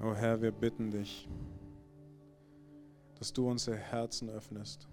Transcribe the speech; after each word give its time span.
Oh 0.00 0.12
Herr, 0.12 0.42
wir 0.42 0.50
bitten 0.50 0.90
dich, 0.90 1.28
dass 3.18 3.32
du 3.32 3.48
unsere 3.48 3.76
Herzen 3.76 4.28
öffnest. 4.28 4.88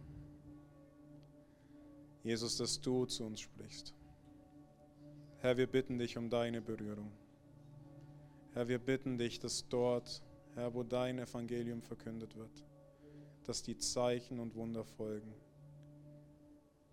Jesus, 2.24 2.58
dass 2.58 2.80
du 2.80 3.06
zu 3.06 3.26
uns 3.26 3.42
sprichst. 3.42 3.96
Herr, 5.40 5.58
wir 5.58 5.66
bitten 5.66 5.98
dich 5.98 6.18
um 6.18 6.30
deine 6.30 6.62
Berührung. 6.62 7.12
Herr, 8.54 8.68
wir 8.68 8.78
bitten 8.78 9.18
dich, 9.18 9.40
dass 9.40 9.68
dort, 9.68 10.22
Herr, 10.54 10.74
wo 10.76 10.84
dein 10.84 11.18
Evangelium 11.18 11.82
verkündet 11.82 12.36
wird, 12.36 12.64
dass 13.44 13.64
die 13.64 13.78
Zeichen 13.78 14.40
und 14.40 14.56
Wunder 14.56 14.86
folgen. 14.86 15.34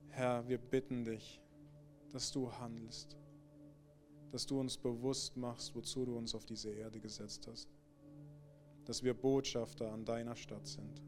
Herr, 0.08 0.48
wir 0.48 0.58
bitten 0.58 1.04
dich, 1.04 1.42
dass 2.10 2.32
du 2.32 2.50
handelst, 2.50 3.18
dass 4.32 4.46
du 4.46 4.58
uns 4.58 4.78
bewusst 4.78 5.36
machst, 5.36 5.74
wozu 5.74 6.06
du 6.06 6.16
uns 6.16 6.34
auf 6.34 6.46
diese 6.46 6.70
Erde 6.70 7.00
gesetzt 7.00 7.46
hast, 7.46 7.68
dass 8.88 9.02
wir 9.02 9.12
Botschafter 9.12 9.92
an 9.92 10.06
deiner 10.06 10.34
Stadt 10.34 10.66
sind. 10.66 11.02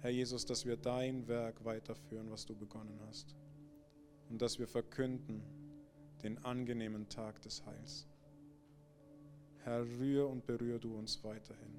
Herr 0.00 0.10
Jesus, 0.10 0.44
dass 0.44 0.66
wir 0.66 0.76
dein 0.76 1.26
Werk 1.26 1.64
weiterführen, 1.64 2.30
was 2.30 2.44
du 2.44 2.54
begonnen 2.54 3.00
hast, 3.08 3.34
und 4.28 4.42
dass 4.42 4.58
wir 4.58 4.68
verkünden 4.68 5.42
den 6.22 6.36
angenehmen 6.44 7.08
Tag 7.08 7.40
des 7.40 7.64
Heils. 7.64 8.06
Herr, 9.62 9.86
rühr 9.98 10.28
und 10.28 10.44
berühr 10.44 10.78
du 10.78 10.94
uns 10.94 11.24
weiterhin 11.24 11.78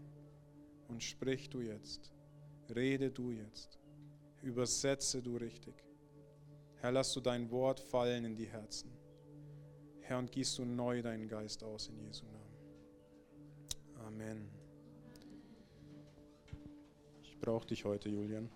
und 0.88 1.04
sprich 1.04 1.48
du 1.48 1.62
jetzt, 1.62 2.12
rede 2.76 3.12
du 3.12 3.30
jetzt, 3.30 3.78
übersetze 4.42 5.22
du 5.22 5.38
richtig. 5.38 5.76
Herr, 6.78 6.92
lass 6.92 7.14
du 7.14 7.20
dein 7.20 7.52
Wort 7.52 7.80
fallen 7.80 8.26
in 8.26 8.36
die 8.36 8.48
Herzen. 8.48 8.90
Herr, 10.02 10.18
und 10.18 10.32
gießt 10.32 10.58
du 10.58 10.66
neu 10.66 11.04
deinen 11.04 11.28
Geist 11.28 11.64
aus 11.64 11.88
in 11.90 12.00
Jesu 12.00 12.26
Namen. 12.26 12.45
Amen. 14.06 14.48
Ich 17.24 17.40
brauche 17.40 17.66
dich 17.66 17.86
heute, 17.86 18.08
Julian. 18.08 18.50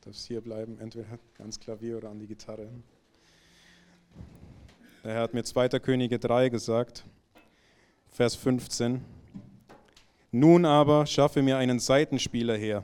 Du 0.00 0.06
darfst 0.06 0.26
hier 0.26 0.40
bleiben, 0.40 0.76
entweder 0.80 1.06
ans 1.38 1.60
Klavier 1.60 1.98
oder 1.98 2.10
an 2.10 2.18
die 2.18 2.26
Gitarre. 2.26 2.68
Der 5.04 5.12
Herr 5.14 5.22
hat 5.22 5.34
mir 5.34 5.44
2. 5.44 5.68
Könige 5.78 6.18
3 6.18 6.48
gesagt, 6.48 7.04
Vers 8.08 8.34
15. 8.34 9.04
Nun 10.32 10.64
aber 10.64 11.06
schaffe 11.06 11.40
mir 11.40 11.56
einen 11.56 11.78
Seitenspieler 11.78 12.56
her. 12.56 12.82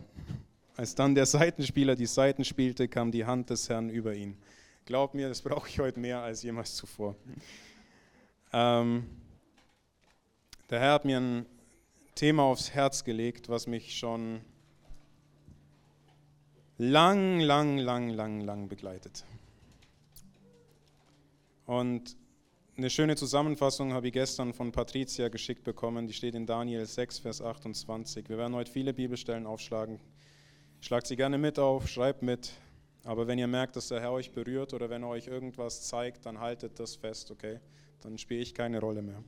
Als 0.77 0.95
dann 0.95 1.17
der 1.17 1.27
Seitenspieler 1.27 1.97
die 1.97 2.07
Seiten 2.07 2.45
spielte, 2.45 2.87
kam 2.87 3.11
die 3.11 3.25
Hand 3.25 3.51
des 3.51 3.69
Herrn 3.69 3.91
über 3.91 4.15
ihn. 4.15 4.37
Glaub 4.85 5.15
mir, 5.15 5.29
das 5.29 5.43
brauche 5.43 5.69
ich 5.69 5.81
heute 5.81 5.99
mehr 5.99 6.21
als 6.21 6.45
jemals 6.45 6.77
zuvor. 6.77 7.17
Ähm, 8.53 9.07
der 10.71 10.81
Herr 10.81 10.95
hat 10.95 11.05
mir 11.05 11.21
ein 11.21 11.47
Thema 12.15 12.45
aufs 12.45 12.73
Herz 12.73 13.05
gelegt, 13.05 13.49
was 13.49 13.67
mich 13.67 13.97
schon 13.97 14.41
lang, 16.79 17.41
lang, 17.41 17.79
lang, 17.79 18.11
lang, 18.11 18.41
lang 18.41 18.69
begleitet. 18.69 19.25
Und 21.67 22.17
eine 22.77 22.91
schöne 22.91 23.17
Zusammenfassung 23.17 23.93
habe 23.93 24.09
ich 24.09 24.13
gestern 24.13 24.53
von 24.53 24.73
Patricia 24.73 25.29
geschickt 25.29 25.65
bekommen. 25.65 26.07
Die 26.07 26.13
steht 26.13 26.35
in 26.35 26.47
Daniel 26.47 26.85
6, 26.85 27.21
Vers 27.21 27.41
28. 27.41 28.29
Wir 28.29 28.37
werden 28.37 28.55
heute 28.55 28.71
viele 28.71 28.93
Bibelstellen 28.93 29.47
aufschlagen. 29.47 29.99
Schlagt 30.81 31.07
sie 31.07 31.17
gerne 31.17 31.39
mit 31.39 31.59
auf, 31.59 31.89
schreibt 31.89 32.23
mit. 32.23 32.53
Aber 33.05 33.27
wenn 33.27 33.39
ihr 33.39 33.47
merkt, 33.47 33.77
dass 33.77 33.89
der 33.89 34.01
Herr 34.01 34.13
euch 34.13 34.33
berührt 34.33 34.75
oder 34.75 34.91
wenn 34.91 35.05
er 35.05 35.09
euch 35.09 35.27
irgendwas 35.27 35.83
zeigt, 35.87 36.27
dann 36.27 36.41
haltet 36.41 36.79
das 36.79 36.97
fest, 36.97 37.31
okay? 37.31 37.61
Dann 38.01 38.19
spiele 38.19 38.41
ich 38.41 38.53
keine 38.53 38.81
Rolle 38.81 39.01
mehr. 39.01 39.23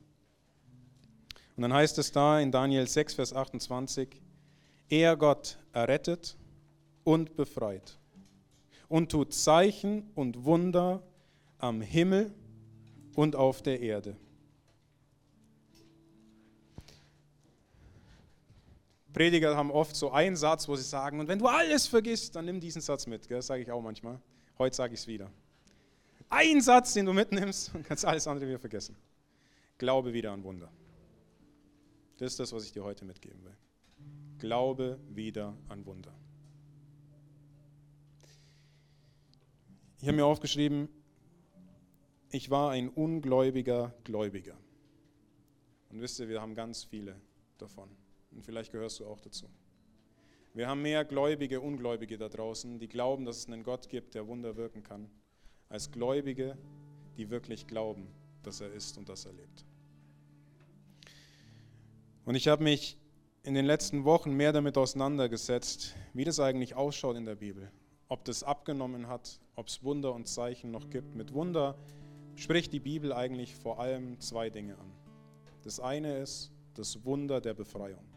Und 1.59 1.63
dann 1.63 1.73
heißt 1.73 1.97
es 1.97 2.13
da 2.13 2.39
in 2.39 2.53
Daniel 2.53 2.87
6, 2.87 3.15
Vers 3.15 3.33
28, 3.33 4.21
er 4.87 5.17
Gott 5.17 5.59
errettet 5.73 6.37
und 7.03 7.35
befreit 7.35 7.99
und 8.87 9.11
tut 9.11 9.33
Zeichen 9.33 10.09
und 10.15 10.45
Wunder 10.45 11.03
am 11.57 11.81
Himmel 11.81 12.33
und 13.13 13.35
auf 13.35 13.61
der 13.61 13.81
Erde. 13.81 14.15
Prediger 19.11 19.57
haben 19.57 19.71
oft 19.71 19.97
so 19.97 20.11
einen 20.11 20.37
Satz, 20.37 20.65
wo 20.69 20.77
sie 20.77 20.83
sagen, 20.83 21.19
und 21.19 21.27
wenn 21.27 21.39
du 21.39 21.47
alles 21.47 21.87
vergisst, 21.87 22.37
dann 22.37 22.45
nimm 22.45 22.61
diesen 22.61 22.81
Satz 22.81 23.05
mit. 23.05 23.29
Das 23.29 23.47
sage 23.47 23.63
ich 23.63 23.69
auch 23.69 23.81
manchmal. 23.81 24.17
Heute 24.57 24.77
sage 24.77 24.93
ich 24.93 25.01
es 25.01 25.07
wieder. 25.07 25.29
Ein 26.29 26.61
Satz, 26.61 26.93
den 26.93 27.05
du 27.05 27.11
mitnimmst 27.11 27.71
und 27.75 27.83
kannst 27.83 28.05
alles 28.05 28.25
andere 28.27 28.47
wieder 28.47 28.59
vergessen. 28.59 28.95
Glaube 29.77 30.13
wieder 30.13 30.31
an 30.31 30.41
Wunder. 30.45 30.71
Das 32.19 32.33
ist 32.33 32.39
das, 32.41 32.51
was 32.51 32.65
ich 32.65 32.73
dir 32.73 32.83
heute 32.83 33.05
mitgeben 33.05 33.41
will. 33.45 33.55
Glaube 34.39 34.99
wieder 35.09 35.55
an 35.69 35.85
Wunder. 35.85 36.13
Ich 40.01 40.07
habe 40.07 40.17
mir 40.17 40.25
aufgeschrieben, 40.25 40.89
ich 42.29 42.49
war 42.49 42.71
ein 42.71 42.89
ungläubiger 42.89 43.95
Gläubiger. 44.03 44.57
Und 45.89 46.01
wisst 46.01 46.19
ihr, 46.19 46.27
wir 46.27 46.41
haben 46.41 46.55
ganz 46.55 46.83
viele 46.83 47.15
davon. 47.57 47.89
Und 48.31 48.43
vielleicht 48.43 48.73
gehörst 48.73 48.99
du 48.99 49.05
auch 49.05 49.21
dazu. 49.21 49.49
Wir 50.53 50.67
haben 50.67 50.81
mehr 50.81 51.05
Gläubige, 51.05 51.61
Ungläubige 51.61 52.17
da 52.17 52.27
draußen, 52.27 52.79
die 52.79 52.89
glauben, 52.89 53.23
dass 53.23 53.37
es 53.37 53.47
einen 53.47 53.63
Gott 53.63 53.87
gibt, 53.87 54.13
der 54.13 54.27
Wunder 54.27 54.57
wirken 54.57 54.83
kann, 54.83 55.09
als 55.69 55.89
Gläubige, 55.89 56.57
die 57.15 57.29
wirklich 57.29 57.65
glauben, 57.65 58.09
dass 58.43 58.59
er 58.59 58.73
ist 58.73 58.97
und 58.97 59.07
dass 59.07 59.25
er 59.25 59.31
lebt. 59.31 59.68
Und 62.25 62.35
ich 62.35 62.47
habe 62.47 62.63
mich 62.63 62.97
in 63.43 63.53
den 63.53 63.65
letzten 63.65 64.03
Wochen 64.03 64.33
mehr 64.33 64.53
damit 64.53 64.77
auseinandergesetzt, 64.77 65.95
wie 66.13 66.23
das 66.23 66.39
eigentlich 66.39 66.75
ausschaut 66.75 67.15
in 67.15 67.25
der 67.25 67.35
Bibel. 67.35 67.71
Ob 68.07 68.25
das 68.25 68.43
abgenommen 68.43 69.07
hat, 69.07 69.39
ob 69.55 69.67
es 69.67 69.83
Wunder 69.83 70.13
und 70.13 70.27
Zeichen 70.27 70.71
noch 70.71 70.89
gibt. 70.89 71.15
Mit 71.15 71.33
Wunder 71.33 71.77
spricht 72.35 72.73
die 72.73 72.79
Bibel 72.79 73.13
eigentlich 73.13 73.55
vor 73.55 73.79
allem 73.79 74.19
zwei 74.19 74.49
Dinge 74.49 74.77
an. 74.77 74.91
Das 75.63 75.79
eine 75.79 76.17
ist 76.17 76.51
das 76.73 77.03
Wunder 77.05 77.41
der 77.41 77.53
Befreiung 77.53 78.09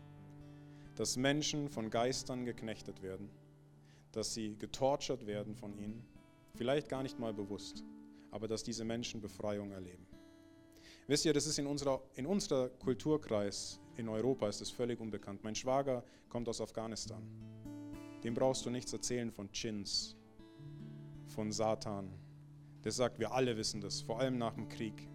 dass 0.97 1.17
Menschen 1.17 1.69
von 1.69 1.91
Geistern 1.91 2.45
geknechtet 2.45 3.03
werden, 3.03 3.31
dass 4.13 4.35
sie 4.35 4.57
getortured 4.57 5.27
werden 5.27 5.55
von 5.55 5.77
ihnen, 5.79 6.05
vielleicht 6.55 6.89
gar 6.89 7.03
nicht 7.03 7.19
mal 7.19 7.33
bewusst, 7.33 7.85
aber 8.31 8.47
dass 8.47 8.63
diese 8.63 8.85
Menschen 8.85 9.21
Befreiung 9.21 9.71
erleben. 9.73 10.07
Wisst 11.07 11.25
ihr, 11.25 11.33
das 11.33 11.47
ist 11.47 11.59
in 11.59 11.67
unserer, 11.67 12.03
in 12.15 12.27
unserer 12.27 12.69
Kulturkreis 12.69 13.81
in 13.97 14.09
Europa 14.09 14.49
ist 14.49 14.61
es 14.61 14.71
völlig 14.71 15.01
unbekannt. 15.01 15.43
Mein 15.45 15.55
Schwager 15.55 16.05
kommt 16.29 16.49
aus 16.49 16.61
Afghanistan. 16.61 17.23
Dem 18.25 18.35
brauchst 18.35 18.65
du 18.65 18.71
nichts 18.71 18.93
erzählen 18.93 19.31
von 19.31 19.51
Chins, 19.53 20.17
von 21.27 21.51
Satan. 21.51 22.11
Der 22.85 22.93
sagt, 22.93 23.19
wir 23.19 23.33
alle 23.33 23.57
wissen 23.57 23.81
das, 23.81 24.01
vor 24.01 24.21
allem 24.21 24.39
nach 24.39 24.55
dem 24.55 24.69
Krieg. 24.69 25.09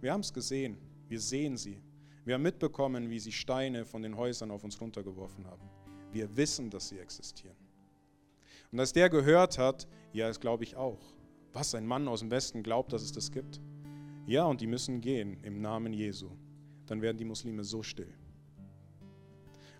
Wir 0.00 0.12
haben 0.12 0.20
es 0.20 0.32
gesehen, 0.32 0.76
wir 1.08 1.20
sehen 1.20 1.56
sie, 1.56 1.82
wir 2.24 2.34
haben 2.34 2.42
mitbekommen, 2.42 3.10
wie 3.10 3.18
sie 3.18 3.32
Steine 3.32 3.84
von 3.84 4.02
den 4.02 4.16
Häusern 4.16 4.50
auf 4.50 4.64
uns 4.64 4.80
runtergeworfen 4.80 5.46
haben. 5.46 5.68
Wir 6.12 6.34
wissen, 6.36 6.70
dass 6.70 6.88
sie 6.88 6.98
existieren. 6.98 7.56
Und 8.72 8.80
als 8.80 8.92
der 8.92 9.10
gehört 9.10 9.58
hat, 9.58 9.86
ja, 10.12 10.28
das 10.28 10.40
glaube 10.40 10.64
ich 10.64 10.76
auch. 10.76 11.00
Was, 11.52 11.74
ein 11.74 11.86
Mann 11.86 12.08
aus 12.08 12.20
dem 12.20 12.30
Westen 12.30 12.62
glaubt, 12.62 12.92
dass 12.92 13.02
es 13.02 13.12
das 13.12 13.30
gibt? 13.30 13.60
Ja, 14.26 14.44
und 14.44 14.60
die 14.60 14.66
müssen 14.66 15.00
gehen 15.00 15.38
im 15.42 15.60
Namen 15.60 15.92
Jesu. 15.92 16.30
Dann 16.86 17.02
werden 17.02 17.16
die 17.16 17.24
Muslime 17.24 17.64
so 17.64 17.82
still. 17.82 18.12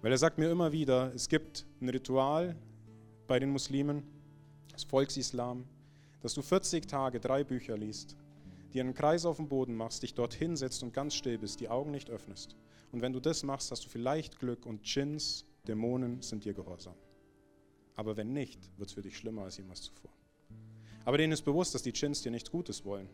Weil 0.02 0.12
er 0.12 0.18
sagt 0.18 0.38
mir 0.38 0.50
immer 0.50 0.72
wieder, 0.72 1.12
es 1.14 1.28
gibt 1.28 1.66
ein 1.80 1.88
Ritual 1.88 2.56
bei 3.26 3.38
den 3.38 3.50
Muslimen, 3.50 4.02
das 4.72 4.84
Volksislam, 4.84 5.64
dass 6.20 6.34
du 6.34 6.42
40 6.42 6.86
Tage 6.86 7.20
drei 7.20 7.44
Bücher 7.44 7.76
liest 7.76 8.16
dir 8.74 8.82
einen 8.82 8.94
Kreis 8.94 9.24
auf 9.24 9.36
dem 9.36 9.48
Boden 9.48 9.74
machst, 9.76 10.02
dich 10.02 10.14
dort 10.14 10.34
hinsetzt 10.34 10.82
und 10.82 10.92
ganz 10.92 11.14
still 11.14 11.38
bist, 11.38 11.60
die 11.60 11.68
Augen 11.68 11.92
nicht 11.92 12.10
öffnest. 12.10 12.56
Und 12.92 13.02
wenn 13.02 13.12
du 13.12 13.20
das 13.20 13.44
machst, 13.44 13.70
hast 13.70 13.84
du 13.84 13.88
vielleicht 13.88 14.38
Glück 14.38 14.66
und 14.66 14.82
Djinns, 14.84 15.46
Dämonen 15.66 16.20
sind 16.20 16.44
dir 16.44 16.52
gehorsam. 16.52 16.94
Aber 17.94 18.16
wenn 18.16 18.32
nicht, 18.32 18.70
wird 18.76 18.88
es 18.88 18.94
für 18.94 19.02
dich 19.02 19.16
schlimmer 19.16 19.42
als 19.42 19.56
jemals 19.56 19.82
zuvor. 19.82 20.10
Aber 21.04 21.18
denen 21.18 21.32
ist 21.32 21.44
bewusst, 21.44 21.74
dass 21.74 21.82
die 21.82 21.92
Djinns 21.92 22.22
dir 22.22 22.32
nichts 22.32 22.50
Gutes 22.50 22.84
wollen. 22.84 23.08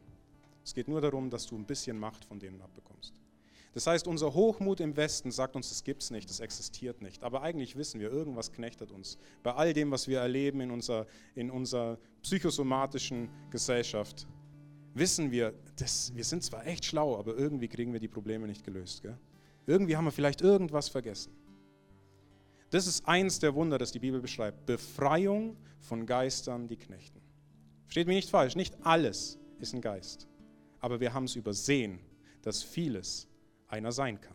Es 0.65 0.75
geht 0.75 0.89
nur 0.89 1.01
darum, 1.01 1.29
dass 1.29 1.47
du 1.47 1.57
ein 1.57 1.67
bisschen 1.67 1.99
Macht 1.99 2.25
von 2.25 2.39
denen 2.39 2.61
abbekommst. 2.63 3.21
Das 3.73 3.87
heißt, 3.87 4.09
unser 4.09 4.35
Hochmut 4.35 4.81
im 4.81 4.97
Westen 4.97 5.31
sagt 5.31 5.55
uns, 5.55 5.69
das 5.69 5.85
gibt 5.85 6.03
es 6.03 6.11
nicht, 6.11 6.29
das 6.29 6.41
existiert 6.41 7.03
nicht. 7.03 7.23
Aber 7.23 7.43
eigentlich 7.43 7.77
wissen 7.77 8.01
wir, 8.01 8.11
irgendwas 8.11 8.51
knechtet 8.51 8.91
uns. 8.91 9.17
Bei 9.43 9.55
all 9.55 9.73
dem, 9.73 9.93
was 9.93 10.09
wir 10.09 10.19
erleben 10.19 10.61
in 10.61 10.71
unserer, 10.73 11.07
in 11.37 11.51
unserer 11.51 11.99
psychosomatischen 12.23 13.29
Gesellschaft, 13.51 14.27
wissen 14.95 15.31
wir, 15.31 15.55
das, 15.77 16.13
wir 16.17 16.25
sind 16.25 16.43
zwar 16.43 16.67
echt 16.67 16.85
schlau, 16.85 17.17
aber 17.17 17.37
irgendwie 17.37 17.69
kriegen 17.69 17.93
wir 17.93 18.01
die 18.01 18.09
Probleme 18.09 18.49
nicht 18.49 18.65
gelöst. 18.65 19.03
Gell? 19.03 19.17
Irgendwie 19.67 19.97
haben 19.97 20.05
wir 20.05 20.13
vielleicht 20.13 20.41
irgendwas 20.41 20.89
vergessen. 20.89 21.33
Das 22.71 22.87
ist 22.87 23.07
eins 23.07 23.39
der 23.39 23.55
Wunder, 23.55 23.79
das 23.79 23.93
die 23.93 23.99
Bibel 24.01 24.21
beschreibt. 24.21 24.67
Befreiung 24.67 25.57
von 25.79 26.07
Geistern, 26.07 26.67
die 26.67 26.77
knechten. 26.77 27.21
Versteht 27.85 28.07
mich 28.09 28.17
nicht 28.17 28.31
falsch, 28.31 28.57
nicht 28.57 28.77
alles 28.85 29.39
ist 29.59 29.75
ein 29.75 29.81
Geist. 29.81 30.29
Aber 30.81 31.01
wir 31.01 31.13
haben 31.13 31.25
es 31.25 31.37
übersehen, 31.37 32.01
dass 32.43 32.63
vieles 32.63 33.29
einer 33.71 33.93
sein 33.93 34.21
kann. 34.21 34.35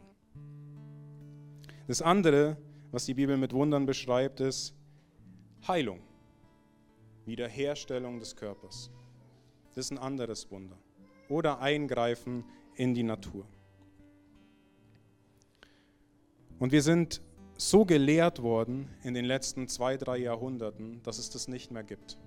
Das 1.87 2.01
andere, 2.01 2.57
was 2.91 3.05
die 3.05 3.13
Bibel 3.13 3.37
mit 3.37 3.53
Wundern 3.53 3.85
beschreibt, 3.85 4.39
ist 4.39 4.73
Heilung, 5.67 5.99
Wiederherstellung 7.25 8.19
des 8.19 8.35
Körpers. 8.35 8.89
Das 9.75 9.85
ist 9.85 9.91
ein 9.91 9.97
anderes 9.97 10.49
Wunder. 10.49 10.77
Oder 11.29 11.59
Eingreifen 11.59 12.45
in 12.75 12.93
die 12.93 13.03
Natur. 13.03 13.45
Und 16.57 16.71
wir 16.71 16.81
sind 16.81 17.21
so 17.57 17.85
gelehrt 17.85 18.41
worden 18.41 18.89
in 19.03 19.13
den 19.13 19.25
letzten 19.25 19.67
zwei, 19.67 19.97
drei 19.97 20.17
Jahrhunderten, 20.17 21.01
dass 21.03 21.17
es 21.17 21.29
das 21.29 21.47
nicht 21.47 21.71
mehr 21.71 21.83
gibt. 21.83 22.17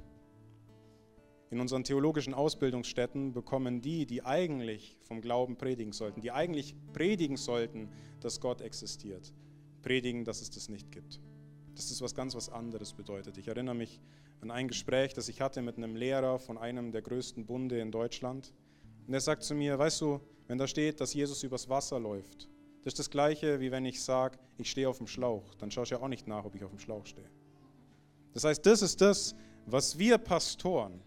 In 1.50 1.60
unseren 1.60 1.82
theologischen 1.82 2.34
Ausbildungsstätten 2.34 3.32
bekommen 3.32 3.80
die, 3.80 4.04
die 4.04 4.22
eigentlich 4.22 4.98
vom 5.00 5.22
Glauben 5.22 5.56
predigen 5.56 5.92
sollten, 5.92 6.20
die 6.20 6.30
eigentlich 6.30 6.74
predigen 6.92 7.38
sollten, 7.38 7.88
dass 8.20 8.40
Gott 8.40 8.60
existiert, 8.60 9.32
predigen, 9.82 10.24
dass 10.24 10.42
es 10.42 10.50
das 10.50 10.68
nicht 10.68 10.92
gibt. 10.92 11.20
Das 11.74 12.02
was 12.02 12.14
ganz 12.14 12.34
was 12.34 12.50
anderes 12.50 12.92
bedeutet. 12.92 13.38
Ich 13.38 13.48
erinnere 13.48 13.74
mich 13.74 14.00
an 14.40 14.50
ein 14.50 14.68
Gespräch, 14.68 15.14
das 15.14 15.28
ich 15.28 15.40
hatte 15.40 15.62
mit 15.62 15.78
einem 15.78 15.96
Lehrer 15.96 16.38
von 16.38 16.58
einem 16.58 16.92
der 16.92 17.02
größten 17.02 17.46
Bunde 17.46 17.80
in 17.80 17.90
Deutschland. 17.90 18.52
Und 19.06 19.14
er 19.14 19.20
sagt 19.20 19.42
zu 19.42 19.54
mir, 19.54 19.78
weißt 19.78 20.00
du, 20.02 20.20
wenn 20.48 20.58
da 20.58 20.66
steht, 20.66 21.00
dass 21.00 21.14
Jesus 21.14 21.42
übers 21.44 21.68
Wasser 21.68 21.98
läuft, 21.98 22.48
das 22.84 22.92
ist 22.92 22.98
das 22.98 23.10
Gleiche, 23.10 23.60
wie 23.60 23.70
wenn 23.70 23.84
ich 23.84 24.02
sage, 24.02 24.38
ich 24.58 24.70
stehe 24.70 24.88
auf 24.88 24.98
dem 24.98 25.06
Schlauch. 25.06 25.54
Dann 25.54 25.70
schaue 25.70 25.84
ich 25.84 25.90
ja 25.90 26.00
auch 26.00 26.08
nicht 26.08 26.26
nach, 26.26 26.44
ob 26.44 26.54
ich 26.54 26.64
auf 26.64 26.70
dem 26.70 26.78
Schlauch 26.78 27.06
stehe. 27.06 27.28
Das 28.32 28.44
heißt, 28.44 28.64
das 28.64 28.82
ist 28.82 29.00
das, 29.00 29.34
was 29.66 29.98
wir 29.98 30.18
Pastoren 30.18 31.02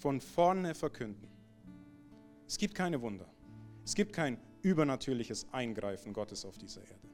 von 0.00 0.20
vorne 0.20 0.74
verkünden. 0.74 1.28
Es 2.46 2.58
gibt 2.58 2.74
keine 2.74 3.00
Wunder. 3.00 3.26
Es 3.84 3.94
gibt 3.94 4.12
kein 4.12 4.38
übernatürliches 4.62 5.46
Eingreifen 5.52 6.12
Gottes 6.12 6.44
auf 6.44 6.58
dieser 6.58 6.80
Erde. 6.80 7.08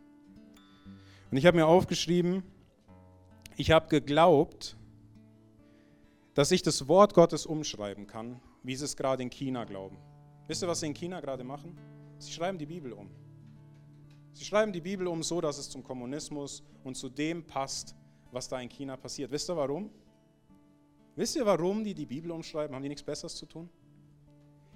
Und 1.31 1.37
ich 1.37 1.47
habe 1.47 1.57
mir 1.57 1.67
aufgeschrieben, 1.67 2.43
ich 3.57 3.71
habe 3.71 3.89
geglaubt, 3.89 4.77
dass 6.35 6.53
ich 6.53 6.63
das 6.63 6.87
Wort 6.89 7.15
Gottes 7.15 7.45
umschreiben 7.45 8.07
kann, 8.07 8.41
wie 8.63 8.77
sie 8.77 8.85
es 8.85 8.97
gerade 8.97 9.23
in 9.23 9.31
China 9.31 9.65
glauben. 9.65 9.99
Wisst 10.47 10.63
ihr, 10.63 10.69
was 10.69 10.81
sie 10.81 10.87
in 10.87 10.95
China 10.95 11.21
gerade 11.21 11.43
machen? 11.43 11.77
Sie 12.19 12.31
schreiben 12.31 12.59
die 12.59 12.67
Bibel 12.67 12.93
um. 12.93 13.11
Sie 14.33 14.45
schreiben 14.45 14.73
die 14.73 14.81
Bibel 14.81 15.09
um 15.09 15.23
so, 15.23 15.41
dass 15.41 15.59
es 15.59 15.69
zum 15.69 15.83
Kommunismus 15.83 16.63
und 16.85 16.95
zu 16.95 17.09
dem 17.09 17.43
passt, 17.45 17.97
was 18.31 18.49
da 18.49 18.61
in 18.61 18.69
China 18.69 18.97
passiert. 18.97 19.31
Wisst 19.31 19.51
ihr 19.51 19.57
warum? 19.57 19.91
Wisst 21.17 21.35
ihr, 21.37 21.47
warum 21.47 21.83
die 21.83 21.95
die 21.95 22.05
Bibel 22.05 22.31
umschreiben? 22.31 22.77
Haben 22.77 22.83
die 22.83 22.91
nichts 22.91 23.03
Besseres 23.03 23.35
zu 23.35 23.47
tun? 23.47 23.71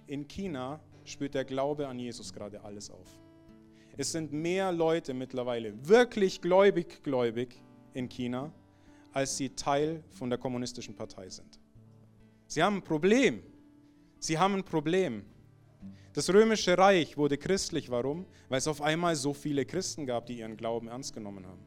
In 0.07 0.27
China 0.27 0.81
spürt 1.05 1.35
der 1.35 1.45
Glaube 1.45 1.87
an 1.87 1.99
Jesus 1.99 2.33
gerade 2.33 2.65
alles 2.65 2.91
auf. 2.91 3.21
Es 3.99 4.13
sind 4.13 4.33
mehr 4.33 4.73
Leute 4.73 5.13
mittlerweile 5.13 5.87
wirklich 5.87 6.41
gläubig, 6.41 7.03
gläubig 7.03 7.63
in 7.93 8.09
China, 8.09 8.51
als 9.13 9.37
sie 9.37 9.51
Teil 9.51 10.03
von 10.09 10.31
der 10.31 10.39
kommunistischen 10.39 10.97
Partei 10.97 11.29
sind. 11.29 11.61
Sie 12.47 12.63
haben 12.63 12.77
ein 12.77 12.83
Problem. 12.83 13.43
Sie 14.19 14.39
haben 14.39 14.55
ein 14.55 14.65
Problem. 14.65 15.25
Das 16.15 16.33
römische 16.33 16.77
Reich 16.79 17.19
wurde 17.19 17.37
christlich. 17.37 17.91
Warum? 17.91 18.25
Weil 18.49 18.59
es 18.59 18.67
auf 18.67 18.81
einmal 18.81 19.15
so 19.15 19.35
viele 19.35 19.67
Christen 19.67 20.07
gab, 20.07 20.25
die 20.27 20.39
ihren 20.39 20.57
Glauben 20.57 20.89
ernst 20.89 21.13
genommen 21.13 21.47
haben. 21.47 21.61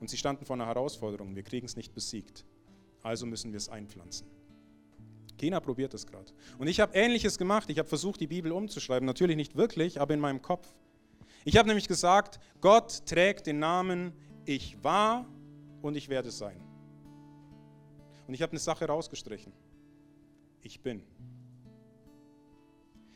Und 0.00 0.10
sie 0.10 0.16
standen 0.16 0.44
vor 0.44 0.56
einer 0.56 0.66
Herausforderung. 0.66 1.36
Wir 1.36 1.44
kriegen 1.44 1.66
es 1.66 1.76
nicht 1.76 1.94
besiegt. 1.94 2.44
Also 3.06 3.24
müssen 3.24 3.52
wir 3.52 3.58
es 3.58 3.68
einpflanzen. 3.68 4.26
China 5.38 5.60
probiert 5.60 5.94
es 5.94 6.08
gerade. 6.08 6.32
Und 6.58 6.66
ich 6.66 6.80
habe 6.80 6.92
Ähnliches 6.96 7.38
gemacht. 7.38 7.70
Ich 7.70 7.78
habe 7.78 7.88
versucht, 7.88 8.20
die 8.20 8.26
Bibel 8.26 8.50
umzuschreiben. 8.50 9.06
Natürlich 9.06 9.36
nicht 9.36 9.54
wirklich, 9.54 10.00
aber 10.00 10.12
in 10.12 10.18
meinem 10.18 10.42
Kopf. 10.42 10.74
Ich 11.44 11.56
habe 11.56 11.68
nämlich 11.68 11.86
gesagt, 11.86 12.40
Gott 12.60 13.06
trägt 13.06 13.46
den 13.46 13.60
Namen 13.60 14.12
Ich 14.44 14.82
war 14.82 15.24
und 15.82 15.96
ich 15.96 16.08
werde 16.08 16.32
sein. 16.32 16.60
Und 18.26 18.34
ich 18.34 18.42
habe 18.42 18.50
eine 18.50 18.58
Sache 18.58 18.86
rausgestrichen. 18.86 19.52
Ich 20.62 20.80
bin. 20.80 21.00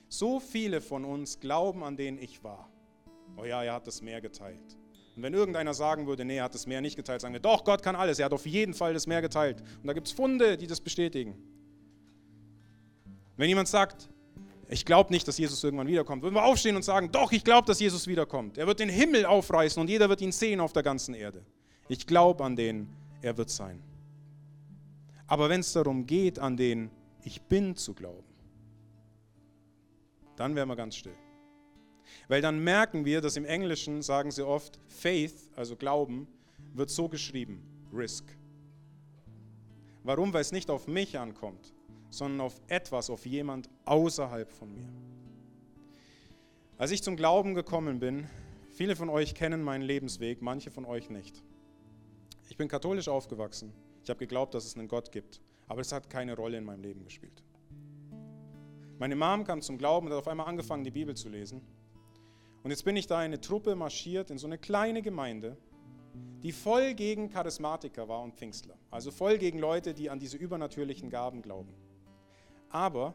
So 0.08 0.38
viele 0.38 0.80
von 0.80 1.04
uns 1.04 1.40
glauben 1.40 1.82
an 1.82 1.96
den 1.96 2.16
Ich 2.16 2.44
war. 2.44 2.70
Oh 3.36 3.44
ja, 3.44 3.64
er 3.64 3.74
hat 3.74 3.88
das 3.88 4.02
Meer 4.02 4.20
geteilt. 4.20 4.76
Und 5.16 5.22
wenn 5.22 5.34
irgendeiner 5.34 5.74
sagen 5.74 6.06
würde, 6.06 6.24
nee, 6.24 6.36
er 6.36 6.44
hat 6.44 6.54
das 6.54 6.66
Meer 6.66 6.80
nicht 6.80 6.96
geteilt, 6.96 7.20
sagen 7.20 7.34
wir, 7.34 7.40
doch, 7.40 7.64
Gott 7.64 7.82
kann 7.82 7.96
alles, 7.96 8.18
er 8.18 8.26
hat 8.26 8.32
auf 8.32 8.46
jeden 8.46 8.74
Fall 8.74 8.94
das 8.94 9.06
Meer 9.06 9.22
geteilt. 9.22 9.60
Und 9.60 9.86
da 9.86 9.92
gibt 9.92 10.06
es 10.06 10.12
Funde, 10.12 10.56
die 10.56 10.66
das 10.66 10.80
bestätigen. 10.80 11.34
Wenn 13.36 13.48
jemand 13.48 13.68
sagt, 13.68 14.08
ich 14.68 14.84
glaube 14.84 15.12
nicht, 15.12 15.26
dass 15.26 15.36
Jesus 15.36 15.64
irgendwann 15.64 15.88
wiederkommt, 15.88 16.22
würden 16.22 16.34
wir 16.34 16.44
aufstehen 16.44 16.76
und 16.76 16.82
sagen, 16.82 17.10
doch, 17.10 17.32
ich 17.32 17.42
glaube, 17.42 17.66
dass 17.66 17.80
Jesus 17.80 18.06
wiederkommt. 18.06 18.56
Er 18.56 18.66
wird 18.66 18.78
den 18.78 18.88
Himmel 18.88 19.26
aufreißen 19.26 19.80
und 19.80 19.88
jeder 19.88 20.08
wird 20.08 20.20
ihn 20.20 20.30
sehen 20.30 20.60
auf 20.60 20.72
der 20.72 20.84
ganzen 20.84 21.14
Erde. 21.14 21.44
Ich 21.88 22.06
glaube 22.06 22.44
an 22.44 22.54
den, 22.54 22.88
er 23.20 23.36
wird 23.36 23.50
sein. 23.50 23.82
Aber 25.26 25.48
wenn 25.48 25.60
es 25.60 25.72
darum 25.72 26.06
geht, 26.06 26.38
an 26.38 26.56
den 26.56 26.90
Ich 27.24 27.42
bin 27.42 27.74
zu 27.76 27.94
glauben, 27.94 28.26
dann 30.36 30.54
wären 30.54 30.68
wir 30.68 30.76
ganz 30.76 30.96
still. 30.96 31.16
Weil 32.30 32.42
dann 32.42 32.62
merken 32.62 33.04
wir, 33.04 33.20
dass 33.20 33.36
im 33.36 33.44
Englischen 33.44 34.02
sagen 34.02 34.30
sie 34.30 34.46
oft, 34.46 34.78
Faith, 34.86 35.34
also 35.56 35.74
Glauben, 35.74 36.28
wird 36.74 36.88
so 36.88 37.08
geschrieben, 37.08 37.60
Risk. 37.92 38.24
Warum? 40.04 40.32
Weil 40.32 40.42
es 40.42 40.52
nicht 40.52 40.70
auf 40.70 40.86
mich 40.86 41.18
ankommt, 41.18 41.74
sondern 42.08 42.42
auf 42.42 42.60
etwas, 42.68 43.10
auf 43.10 43.26
jemand 43.26 43.68
außerhalb 43.84 44.48
von 44.48 44.72
mir. 44.72 44.88
Als 46.78 46.92
ich 46.92 47.02
zum 47.02 47.16
Glauben 47.16 47.54
gekommen 47.54 47.98
bin, 47.98 48.28
viele 48.70 48.94
von 48.94 49.08
euch 49.08 49.34
kennen 49.34 49.64
meinen 49.64 49.82
Lebensweg, 49.82 50.40
manche 50.40 50.70
von 50.70 50.84
euch 50.84 51.10
nicht. 51.10 51.42
Ich 52.48 52.56
bin 52.56 52.68
katholisch 52.68 53.08
aufgewachsen. 53.08 53.72
Ich 54.04 54.08
habe 54.08 54.20
geglaubt, 54.20 54.54
dass 54.54 54.66
es 54.66 54.76
einen 54.76 54.86
Gott 54.86 55.10
gibt, 55.10 55.40
aber 55.66 55.80
es 55.80 55.90
hat 55.90 56.08
keine 56.08 56.36
Rolle 56.36 56.58
in 56.58 56.64
meinem 56.64 56.82
Leben 56.82 57.02
gespielt. 57.02 57.42
Meine 59.00 59.16
Mom 59.16 59.42
kam 59.42 59.62
zum 59.62 59.78
Glauben 59.78 60.06
und 60.06 60.12
hat 60.12 60.20
auf 60.20 60.28
einmal 60.28 60.46
angefangen, 60.46 60.84
die 60.84 60.92
Bibel 60.92 61.16
zu 61.16 61.28
lesen. 61.28 61.60
Und 62.62 62.70
jetzt 62.70 62.84
bin 62.84 62.96
ich 62.96 63.06
da 63.06 63.20
in 63.20 63.26
eine 63.26 63.40
Truppe 63.40 63.74
marschiert, 63.74 64.30
in 64.30 64.38
so 64.38 64.46
eine 64.46 64.58
kleine 64.58 65.02
Gemeinde, 65.02 65.56
die 66.42 66.52
voll 66.52 66.94
gegen 66.94 67.30
Charismatiker 67.30 68.08
war 68.08 68.22
und 68.22 68.34
Pfingstler. 68.34 68.76
Also 68.90 69.10
voll 69.10 69.38
gegen 69.38 69.58
Leute, 69.58 69.94
die 69.94 70.10
an 70.10 70.18
diese 70.18 70.36
übernatürlichen 70.36 71.10
Gaben 71.10 71.42
glauben. 71.42 71.72
Aber 72.68 73.14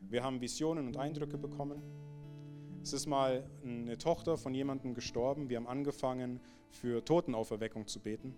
wir 0.00 0.22
haben 0.22 0.40
Visionen 0.40 0.86
und 0.86 0.96
Eindrücke 0.96 1.38
bekommen. 1.38 1.82
Es 2.82 2.92
ist 2.92 3.06
mal 3.06 3.48
eine 3.64 3.96
Tochter 3.98 4.36
von 4.36 4.54
jemandem 4.54 4.94
gestorben. 4.94 5.48
Wir 5.48 5.56
haben 5.56 5.68
angefangen, 5.68 6.40
für 6.70 7.04
Totenauferweckung 7.04 7.86
zu 7.86 8.00
beten. 8.00 8.34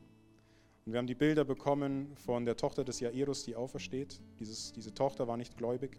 Und 0.84 0.92
wir 0.92 0.98
haben 0.98 1.06
die 1.06 1.14
Bilder 1.14 1.44
bekommen 1.44 2.14
von 2.16 2.44
der 2.44 2.56
Tochter 2.56 2.84
des 2.84 3.00
Jairus, 3.00 3.44
die 3.44 3.56
aufersteht. 3.56 4.20
Dieses, 4.38 4.72
diese 4.72 4.92
Tochter 4.92 5.26
war 5.26 5.36
nicht 5.36 5.56
gläubig. 5.56 5.98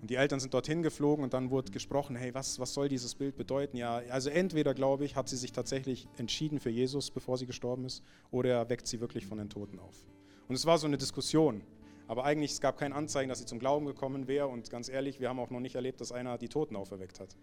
Und 0.00 0.10
die 0.10 0.14
Eltern 0.14 0.38
sind 0.38 0.54
dorthin 0.54 0.82
geflogen 0.82 1.24
und 1.24 1.34
dann 1.34 1.50
wurde 1.50 1.72
gesprochen, 1.72 2.14
hey, 2.14 2.32
was, 2.32 2.60
was 2.60 2.72
soll 2.72 2.88
dieses 2.88 3.14
Bild 3.14 3.36
bedeuten? 3.36 3.76
Ja, 3.76 4.00
also 4.10 4.30
entweder, 4.30 4.74
glaube 4.74 5.04
ich, 5.04 5.16
hat 5.16 5.28
sie 5.28 5.36
sich 5.36 5.52
tatsächlich 5.52 6.08
entschieden 6.16 6.60
für 6.60 6.70
Jesus, 6.70 7.10
bevor 7.10 7.36
sie 7.36 7.46
gestorben 7.46 7.84
ist, 7.84 8.04
oder 8.30 8.50
er 8.50 8.70
weckt 8.70 8.86
sie 8.86 9.00
wirklich 9.00 9.26
von 9.26 9.38
den 9.38 9.50
Toten 9.50 9.78
auf. 9.78 10.06
Und 10.48 10.54
es 10.54 10.66
war 10.66 10.78
so 10.78 10.86
eine 10.86 10.98
Diskussion. 10.98 11.62
Aber 12.06 12.24
eigentlich, 12.24 12.52
es 12.52 12.60
gab 12.60 12.78
kein 12.78 12.92
Anzeichen, 12.92 13.28
dass 13.28 13.38
sie 13.38 13.44
zum 13.44 13.58
Glauben 13.58 13.86
gekommen 13.86 14.28
wäre. 14.28 14.46
Und 14.48 14.70
ganz 14.70 14.88
ehrlich, 14.88 15.20
wir 15.20 15.28
haben 15.28 15.38
auch 15.38 15.50
noch 15.50 15.60
nicht 15.60 15.74
erlebt, 15.74 16.00
dass 16.00 16.10
einer 16.10 16.38
die 16.38 16.48
Toten 16.48 16.74
auferweckt 16.76 17.20
hat. 17.20 17.36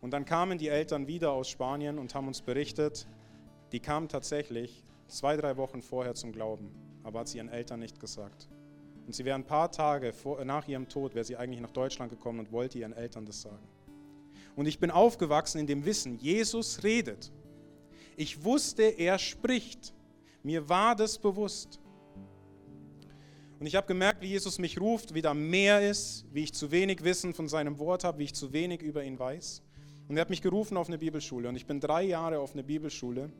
Und 0.00 0.12
dann 0.12 0.24
kamen 0.24 0.58
die 0.58 0.68
Eltern 0.68 1.08
wieder 1.08 1.32
aus 1.32 1.48
Spanien 1.48 1.98
und 1.98 2.14
haben 2.14 2.28
uns 2.28 2.42
berichtet, 2.42 3.08
die 3.72 3.80
kamen 3.80 4.08
tatsächlich 4.08 4.84
zwei, 5.08 5.36
drei 5.36 5.56
Wochen 5.56 5.82
vorher 5.82 6.14
zum 6.14 6.30
Glauben, 6.30 6.70
aber 7.02 7.20
hat 7.20 7.28
sie 7.28 7.38
ihren 7.38 7.48
Eltern 7.48 7.80
nicht 7.80 7.98
gesagt. 7.98 8.48
Und 9.06 9.14
sie 9.14 9.24
wäre 9.24 9.36
ein 9.36 9.46
paar 9.46 9.70
Tage 9.70 10.12
vor, 10.12 10.44
nach 10.44 10.66
ihrem 10.66 10.88
Tod, 10.88 11.14
wäre 11.14 11.24
sie 11.24 11.36
eigentlich 11.36 11.60
nach 11.60 11.70
Deutschland 11.70 12.10
gekommen 12.10 12.40
und 12.40 12.52
wollte 12.52 12.78
ihren 12.78 12.92
Eltern 12.92 13.24
das 13.24 13.40
sagen. 13.40 13.66
Und 14.56 14.66
ich 14.66 14.78
bin 14.78 14.90
aufgewachsen 14.90 15.58
in 15.58 15.66
dem 15.66 15.84
Wissen, 15.84 16.18
Jesus 16.18 16.82
redet. 16.82 17.30
Ich 18.16 18.42
wusste, 18.42 18.82
er 18.82 19.18
spricht. 19.18 19.94
Mir 20.42 20.68
war 20.68 20.96
das 20.96 21.18
bewusst. 21.18 21.78
Und 23.58 23.66
ich 23.66 23.76
habe 23.76 23.86
gemerkt, 23.86 24.20
wie 24.22 24.28
Jesus 24.28 24.58
mich 24.58 24.80
ruft, 24.80 25.14
wie 25.14 25.22
da 25.22 25.32
mehr 25.34 25.88
ist, 25.88 26.26
wie 26.32 26.42
ich 26.42 26.52
zu 26.52 26.70
wenig 26.70 27.04
Wissen 27.04 27.32
von 27.32 27.48
seinem 27.48 27.78
Wort 27.78 28.04
habe, 28.04 28.18
wie 28.18 28.24
ich 28.24 28.34
zu 28.34 28.52
wenig 28.52 28.82
über 28.82 29.02
ihn 29.02 29.18
weiß. 29.18 29.62
Und 30.08 30.16
er 30.16 30.20
hat 30.20 30.30
mich 30.30 30.42
gerufen 30.42 30.76
auf 30.76 30.88
eine 30.88 30.98
Bibelschule. 30.98 31.48
Und 31.48 31.56
ich 31.56 31.66
bin 31.66 31.80
drei 31.80 32.02
Jahre 32.02 32.38
auf 32.38 32.52
eine 32.52 32.62
Bibelschule, 32.62 33.30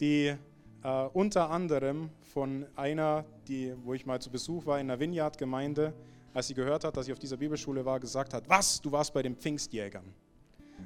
die 0.00 0.34
äh, 0.82 1.02
unter 1.12 1.50
anderem 1.50 2.10
von 2.32 2.66
einer, 2.74 3.24
die, 3.48 3.74
wo 3.84 3.94
ich 3.94 4.06
mal 4.06 4.20
zu 4.20 4.30
Besuch 4.30 4.66
war 4.66 4.78
in 4.80 4.90
einer 4.90 5.00
Vineyard-Gemeinde, 5.00 5.94
als 6.34 6.48
sie 6.48 6.54
gehört 6.54 6.84
hat, 6.84 6.96
dass 6.96 7.06
ich 7.06 7.12
auf 7.12 7.18
dieser 7.18 7.36
Bibelschule 7.36 7.84
war, 7.84 7.98
gesagt 8.00 8.34
hat, 8.34 8.48
was, 8.48 8.80
du 8.80 8.92
warst 8.92 9.12
bei 9.14 9.22
den 9.22 9.36
Pfingstjägern. 9.36 10.14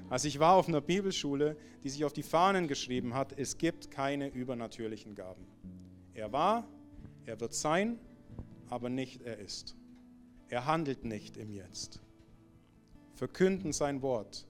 Also 0.08 0.28
ich 0.28 0.38
war 0.38 0.54
auf 0.54 0.68
einer 0.68 0.80
Bibelschule, 0.80 1.56
die 1.82 1.90
sich 1.90 2.04
auf 2.04 2.12
die 2.12 2.22
Fahnen 2.22 2.68
geschrieben 2.68 3.14
hat, 3.14 3.38
es 3.38 3.58
gibt 3.58 3.90
keine 3.90 4.28
übernatürlichen 4.28 5.14
Gaben. 5.14 5.46
Er 6.14 6.32
war, 6.32 6.68
er 7.26 7.40
wird 7.40 7.54
sein, 7.54 7.98
aber 8.68 8.88
nicht 8.88 9.22
er 9.22 9.38
ist. 9.38 9.76
Er 10.48 10.66
handelt 10.66 11.04
nicht 11.04 11.36
im 11.36 11.50
Jetzt. 11.50 12.00
Verkünden 13.14 13.72
sein 13.72 14.02
Wort 14.02 14.46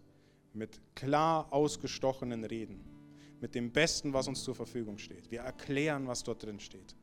mit 0.52 0.81
klar 0.95 1.52
ausgestochenen 1.52 2.45
Reden, 2.45 2.85
mit 3.40 3.54
dem 3.54 3.73
Besten, 3.73 4.12
was 4.12 4.28
uns 4.28 4.42
zur 4.42 4.54
Verfügung 4.54 4.99
steht. 4.99 5.31
Wir 5.31 5.40
erklären, 5.40 6.07
was 6.07 6.23
dort 6.23 6.42
drin 6.45 6.61
steht. 6.61 6.95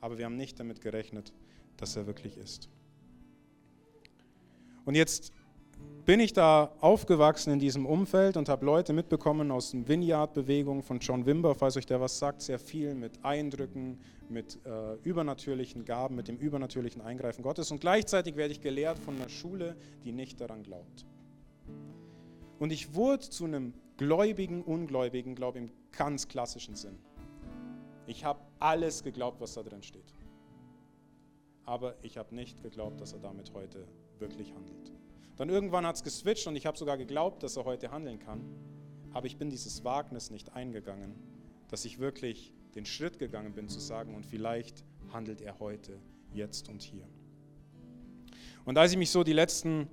Aber 0.00 0.18
wir 0.18 0.24
haben 0.24 0.36
nicht 0.36 0.58
damit 0.60 0.80
gerechnet, 0.80 1.32
dass 1.76 1.96
er 1.96 2.06
wirklich 2.06 2.36
ist. 2.36 2.68
Und 4.84 4.94
jetzt 4.94 5.32
bin 6.04 6.20
ich 6.20 6.32
da 6.32 6.72
aufgewachsen 6.80 7.52
in 7.52 7.58
diesem 7.58 7.84
Umfeld 7.84 8.36
und 8.38 8.48
habe 8.48 8.64
Leute 8.64 8.94
mitbekommen 8.94 9.50
aus 9.50 9.72
den 9.72 9.86
Vineyard-Bewegungen 9.86 10.82
von 10.82 11.00
John 11.00 11.26
Wimber, 11.26 11.54
falls 11.54 11.76
euch 11.76 11.84
der 11.84 12.00
was 12.00 12.18
sagt, 12.18 12.40
sehr 12.40 12.58
viel 12.58 12.94
mit 12.94 13.22
Eindrücken, 13.22 14.00
mit 14.30 14.58
äh, 14.64 14.94
übernatürlichen 15.02 15.84
Gaben, 15.84 16.16
mit 16.16 16.28
dem 16.28 16.38
übernatürlichen 16.38 17.02
Eingreifen 17.02 17.42
Gottes. 17.42 17.70
Und 17.70 17.80
gleichzeitig 17.80 18.36
werde 18.36 18.52
ich 18.52 18.62
gelehrt 18.62 18.98
von 18.98 19.16
einer 19.16 19.28
Schule, 19.28 19.76
die 20.04 20.12
nicht 20.12 20.40
daran 20.40 20.62
glaubt. 20.62 21.04
Und 22.58 22.72
ich 22.72 22.94
wurde 22.94 23.28
zu 23.28 23.44
einem 23.44 23.74
gläubigen, 23.98 24.62
ungläubigen, 24.62 25.34
glaube 25.34 25.58
ich, 25.58 25.64
im 25.64 25.70
ganz 25.92 26.28
klassischen 26.28 26.74
Sinn. 26.74 26.98
Ich 28.08 28.24
habe 28.24 28.40
alles 28.58 29.02
geglaubt, 29.02 29.38
was 29.38 29.52
da 29.52 29.62
drin 29.62 29.82
steht. 29.82 30.14
Aber 31.66 31.94
ich 32.00 32.16
habe 32.16 32.34
nicht 32.34 32.62
geglaubt, 32.62 33.02
dass 33.02 33.12
er 33.12 33.18
damit 33.18 33.52
heute 33.52 33.86
wirklich 34.18 34.54
handelt. 34.54 34.90
Dann 35.36 35.50
irgendwann 35.50 35.86
hat 35.86 35.96
es 35.96 36.02
geswitcht 36.02 36.46
und 36.46 36.56
ich 36.56 36.64
habe 36.64 36.78
sogar 36.78 36.96
geglaubt, 36.96 37.42
dass 37.42 37.58
er 37.58 37.66
heute 37.66 37.90
handeln 37.90 38.18
kann. 38.18 38.40
Aber 39.12 39.26
ich 39.26 39.36
bin 39.36 39.50
dieses 39.50 39.84
Wagnis 39.84 40.30
nicht 40.30 40.54
eingegangen, 40.54 41.16
dass 41.68 41.84
ich 41.84 41.98
wirklich 41.98 42.54
den 42.74 42.86
Schritt 42.86 43.18
gegangen 43.18 43.52
bin 43.52 43.68
zu 43.68 43.78
sagen, 43.78 44.14
und 44.14 44.24
vielleicht 44.24 44.86
handelt 45.12 45.42
er 45.42 45.58
heute, 45.58 46.00
jetzt 46.32 46.70
und 46.70 46.80
hier. 46.80 47.06
Und 48.64 48.78
als 48.78 48.92
ich 48.92 48.98
mich 48.98 49.10
so 49.10 49.22
die 49.22 49.34
letzten 49.34 49.86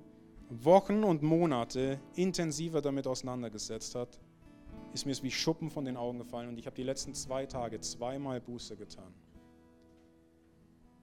Wochen 0.48 1.04
und 1.04 1.22
Monate 1.22 2.00
intensiver 2.14 2.80
damit 2.80 3.06
auseinandergesetzt 3.06 3.94
hat, 3.94 4.18
ist 4.92 5.04
mir 5.04 5.12
es 5.12 5.22
wie 5.22 5.30
Schuppen 5.30 5.70
von 5.70 5.84
den 5.84 5.96
Augen 5.96 6.18
gefallen 6.18 6.48
und 6.48 6.58
ich 6.58 6.66
habe 6.66 6.76
die 6.76 6.82
letzten 6.82 7.14
zwei 7.14 7.46
Tage 7.46 7.80
zweimal 7.80 8.40
Buße 8.40 8.76
getan. 8.76 9.12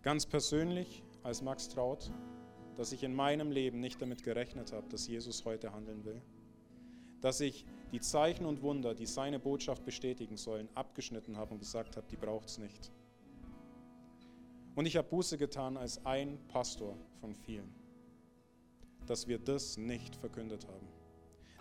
Ganz 0.02 0.26
persönlich 0.26 1.04
als 1.24 1.42
Max 1.42 1.70
Traut, 1.70 2.12
dass 2.76 2.92
ich 2.92 3.04
in 3.04 3.14
meinem 3.14 3.52
Leben 3.52 3.80
nicht 3.80 4.02
damit 4.02 4.24
gerechnet 4.24 4.74
habe, 4.74 4.88
dass 4.90 5.08
Jesus 5.08 5.46
heute 5.46 5.74
handeln 5.74 6.04
will. 6.06 6.22
Dass 7.22 7.40
ich 7.40 7.66
die 7.92 8.02
Zeichen 8.02 8.46
und 8.46 8.62
Wunder, 8.62 8.96
die 8.96 9.06
seine 9.06 9.40
Botschaft 9.40 9.86
bestätigen 9.86 10.36
sollen, 10.36 10.68
abgeschnitten 10.76 11.38
habe 11.38 11.54
und 11.54 11.60
gesagt 11.60 11.96
habe, 11.96 12.08
die 12.10 12.18
braucht 12.18 12.50
es 12.50 12.58
nicht. 12.58 12.92
Und 14.76 14.88
ich 14.88 14.98
habe 14.98 15.08
Buße 15.08 15.38
getan 15.38 15.78
als 15.78 16.04
ein 16.06 16.40
Pastor 16.48 16.98
von 17.22 17.36
vielen, 17.36 17.74
dass 19.06 19.28
wir 19.28 19.38
das 19.38 19.78
nicht 19.78 20.16
verkündet 20.16 20.68
haben. 20.68 20.88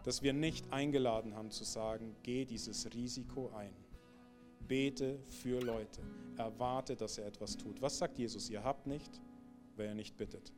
Dass 0.04 0.22
wir 0.22 0.32
nicht 0.32 0.72
eingeladen 0.72 1.34
haben 1.34 1.50
zu 1.50 1.64
sagen, 1.64 2.16
geh 2.22 2.44
dieses 2.44 2.92
Risiko 2.92 3.50
ein. 3.56 3.74
Bete 4.66 5.18
für 5.42 5.60
Leute. 5.60 6.00
Erwarte, 6.36 6.96
dass 6.96 7.18
er 7.18 7.26
etwas 7.26 7.56
tut. 7.56 7.80
Was 7.80 7.98
sagt 7.98 8.18
Jesus? 8.18 8.50
Ihr 8.50 8.64
habt 8.64 8.86
nicht, 8.86 9.20
wer 9.76 9.88
er 9.88 9.94
nicht 9.94 10.16
bittet. 10.16 10.52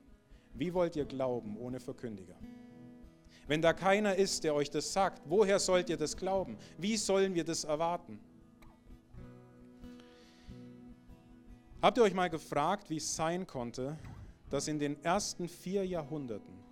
Wie 0.54 0.72
wollt 0.72 0.96
ihr 0.96 1.04
glauben 1.04 1.56
ohne 1.56 1.80
Verkündiger? 1.80 2.36
Wenn 3.46 3.60
da 3.60 3.72
keiner 3.72 4.14
ist, 4.14 4.44
der 4.44 4.54
euch 4.54 4.70
das 4.70 4.92
sagt, 4.92 5.22
woher 5.26 5.58
sollt 5.58 5.90
ihr 5.90 5.96
das 5.96 6.16
glauben? 6.16 6.56
Wie 6.78 6.96
sollen 6.96 7.34
wir 7.34 7.44
das 7.44 7.64
erwarten? 7.64 8.18
Habt 11.82 11.98
ihr 11.98 12.04
euch 12.04 12.14
mal 12.14 12.30
gefragt, 12.30 12.88
wie 12.88 12.96
es 12.96 13.14
sein 13.14 13.46
konnte, 13.46 13.98
dass 14.48 14.68
in 14.68 14.78
den 14.78 15.02
ersten 15.04 15.48
vier 15.48 15.86
Jahrhunderten 15.86 16.63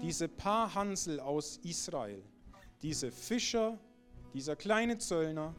diese 0.00 0.28
paar 0.28 0.74
Hansel 0.74 1.20
aus 1.20 1.58
Israel, 1.62 2.22
diese 2.82 3.10
Fischer, 3.10 3.78
dieser 4.32 4.56
kleine 4.56 4.98
Zöllner, 4.98 5.54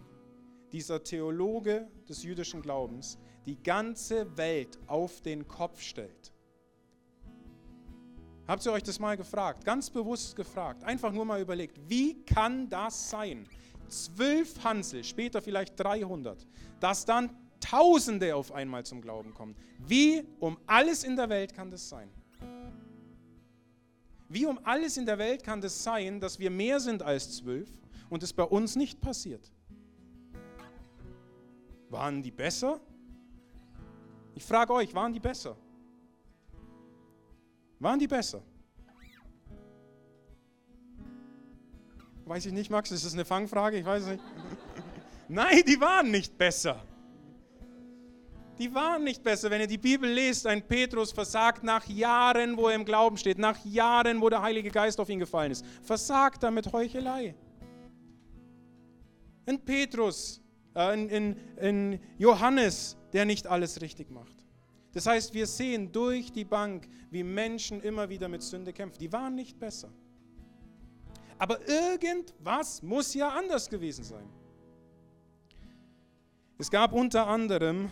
dieser 0.71 1.03
Theologe 1.03 1.87
des 2.07 2.23
jüdischen 2.23 2.61
Glaubens, 2.61 3.17
die 3.45 3.61
ganze 3.61 4.37
Welt 4.37 4.79
auf 4.87 5.21
den 5.21 5.47
Kopf 5.47 5.81
stellt? 5.81 6.33
Habt 8.47 8.65
ihr 8.65 8.71
euch 8.71 8.83
das 8.83 8.99
mal 8.99 9.17
gefragt? 9.17 9.65
Ganz 9.65 9.89
bewusst 9.89 10.35
gefragt. 10.35 10.83
Einfach 10.83 11.11
nur 11.11 11.25
mal 11.25 11.41
überlegt, 11.41 11.79
wie 11.89 12.23
kann 12.25 12.69
das 12.69 13.09
sein? 13.09 13.47
Zwölf 13.87 14.63
Hansel, 14.63 15.03
später 15.03 15.41
vielleicht 15.41 15.79
300, 15.79 16.45
dass 16.79 17.05
dann 17.05 17.35
Tausende 17.59 18.35
auf 18.35 18.51
einmal 18.51 18.85
zum 18.85 19.01
Glauben 19.01 19.33
kommen. 19.33 19.55
Wie 19.79 20.23
um 20.39 20.57
alles 20.67 21.03
in 21.03 21.15
der 21.15 21.29
Welt 21.29 21.55
kann 21.55 21.71
das 21.71 21.89
sein? 21.89 22.11
Wie 24.27 24.45
um 24.45 24.59
alles 24.63 24.97
in 24.97 25.05
der 25.05 25.17
Welt 25.17 25.43
kann 25.43 25.61
das 25.61 25.83
sein, 25.83 26.19
dass 26.19 26.39
wir 26.39 26.49
mehr 26.49 26.79
sind 26.79 27.03
als 27.03 27.37
zwölf 27.37 27.69
und 28.09 28.23
es 28.23 28.33
bei 28.33 28.43
uns 28.43 28.75
nicht 28.75 28.99
passiert? 29.01 29.51
Waren 31.89 32.23
die 32.23 32.31
besser? 32.31 32.79
Ich 34.33 34.43
frage 34.43 34.73
euch, 34.73 34.93
waren 34.93 35.13
die 35.13 35.19
besser? 35.19 35.55
Waren 37.79 37.99
die 37.99 38.07
besser? 38.07 38.41
Weiß 42.25 42.47
ich 42.47 42.53
nicht, 42.53 42.71
Max, 42.71 42.89
ist 42.91 43.05
das 43.05 43.13
eine 43.13 43.23
Fangfrage? 43.23 43.77
Ich 43.77 43.85
weiß 43.85 44.07
nicht. 44.07 44.23
Nein, 45.27 45.61
die 45.67 45.79
waren 45.79 46.09
nicht 46.09 46.35
besser. 46.37 46.83
Die 48.57 48.73
waren 48.73 49.03
nicht 49.03 49.21
besser. 49.21 49.49
Wenn 49.49 49.61
ihr 49.61 49.67
die 49.67 49.77
Bibel 49.77 50.09
lest, 50.09 50.47
ein 50.47 50.65
Petrus 50.65 51.11
versagt 51.11 51.63
nach 51.63 51.85
Jahren, 51.87 52.55
wo 52.55 52.69
er 52.69 52.75
im 52.75 52.85
Glauben 52.85 53.17
steht, 53.17 53.37
nach 53.37 53.63
Jahren, 53.65 54.21
wo 54.21 54.29
der 54.29 54.41
Heilige 54.41 54.69
Geist 54.69 54.99
auf 54.99 55.09
ihn 55.09 55.19
gefallen 55.19 55.51
ist, 55.51 55.65
versagt 55.81 56.43
er 56.43 56.51
mit 56.51 56.71
Heuchelei. 56.71 57.35
Ein 59.45 59.59
Petrus, 59.59 60.41
äh, 60.75 60.93
in, 60.93 61.09
in, 61.09 61.37
in 61.57 61.99
Johannes, 62.17 62.97
der 63.13 63.25
nicht 63.25 63.45
alles 63.45 63.81
richtig 63.81 64.09
macht. 64.09 64.45
Das 64.93 65.05
heißt, 65.05 65.33
wir 65.33 65.45
sehen 65.45 65.91
durch 65.91 66.31
die 66.31 66.45
Bank, 66.45 66.87
wie 67.11 67.23
Menschen 67.23 67.81
immer 67.81 68.07
wieder 68.07 68.29
mit 68.29 68.41
Sünde 68.41 68.71
kämpfen. 68.71 68.99
Die 68.99 69.11
waren 69.11 69.35
nicht 69.35 69.59
besser. 69.59 69.89
Aber 71.37 71.59
irgendwas 71.67 72.81
muss 72.81 73.13
ja 73.13 73.29
anders 73.29 73.69
gewesen 73.69 74.05
sein. 74.05 74.25
Es 76.57 76.71
gab 76.71 76.93
unter 76.93 77.27
anderem 77.27 77.89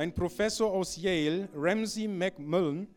einen 0.00 0.14
Professor 0.14 0.72
aus 0.72 0.96
Yale, 0.96 1.46
Ramsey 1.54 2.08
McMullen, 2.08 2.88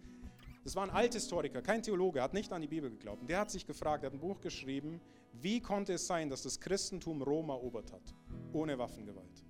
das 0.63 0.73
war 0.73 0.83
ein 0.83 0.89
Althistoriker, 0.89 1.61
kein 1.61 1.83
Theologe, 1.83 2.21
hat 2.21 2.33
nicht 2.33 2.49
an 2.53 2.61
die 2.61 2.67
Bibel 2.69 2.89
geglaubt. 2.89 3.19
Und 3.19 3.29
der 3.29 3.39
hat 3.39 3.51
sich 3.51 3.67
gefragt, 3.67 4.03
er 4.03 4.07
hat 4.07 4.13
ein 4.13 4.21
Buch 4.21 4.39
geschrieben, 4.39 5.01
wie 5.33 5.59
konnte 5.59 5.91
es 5.91 6.07
sein, 6.07 6.29
dass 6.29 6.43
das 6.43 6.57
Christentum 6.61 7.21
Rom 7.21 7.49
erobert 7.49 7.91
hat, 7.91 8.15
ohne 8.53 8.79
Waffengewalt. 8.79 9.43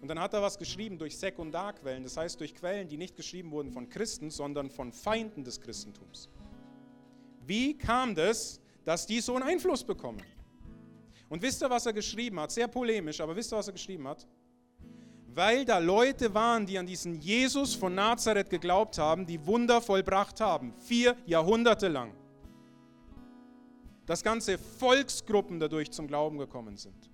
Und 0.00 0.08
dann 0.08 0.18
hat 0.18 0.34
er 0.34 0.42
was 0.42 0.58
geschrieben 0.58 0.98
durch 0.98 1.16
Sekundarquellen, 1.16 2.02
das 2.02 2.16
heißt 2.16 2.40
durch 2.40 2.56
Quellen, 2.56 2.88
die 2.88 2.96
nicht 2.96 3.14
geschrieben 3.14 3.52
wurden 3.52 3.70
von 3.70 3.88
Christen, 3.88 4.28
sondern 4.28 4.68
von 4.68 4.90
Feinden 4.90 5.44
des 5.44 5.60
Christentums. 5.60 6.28
Wie 7.46 7.78
kam 7.78 8.16
das, 8.16 8.60
dass 8.84 9.06
die 9.06 9.20
so 9.20 9.36
einen 9.36 9.44
Einfluss 9.44 9.84
bekommen? 9.84 10.22
Und 11.28 11.40
wisst 11.40 11.62
ihr, 11.62 11.70
was 11.70 11.86
er 11.86 11.92
geschrieben 11.92 12.40
hat? 12.40 12.50
Sehr 12.50 12.66
polemisch, 12.66 13.20
aber 13.20 13.36
wisst 13.36 13.52
ihr, 13.52 13.58
was 13.58 13.68
er 13.68 13.74
geschrieben 13.74 14.08
hat? 14.08 14.26
Weil 15.38 15.64
da 15.64 15.78
Leute 15.78 16.34
waren, 16.34 16.66
die 16.66 16.78
an 16.78 16.86
diesen 16.86 17.14
Jesus 17.20 17.72
von 17.76 17.94
Nazareth 17.94 18.50
geglaubt 18.50 18.98
haben, 18.98 19.24
die 19.24 19.46
Wunder 19.46 19.80
vollbracht 19.80 20.40
haben, 20.40 20.74
vier 20.80 21.14
Jahrhunderte 21.26 21.86
lang. 21.86 22.12
Dass 24.04 24.24
ganze 24.24 24.58
Volksgruppen 24.58 25.60
dadurch 25.60 25.92
zum 25.92 26.08
Glauben 26.08 26.38
gekommen 26.38 26.76
sind. 26.76 27.12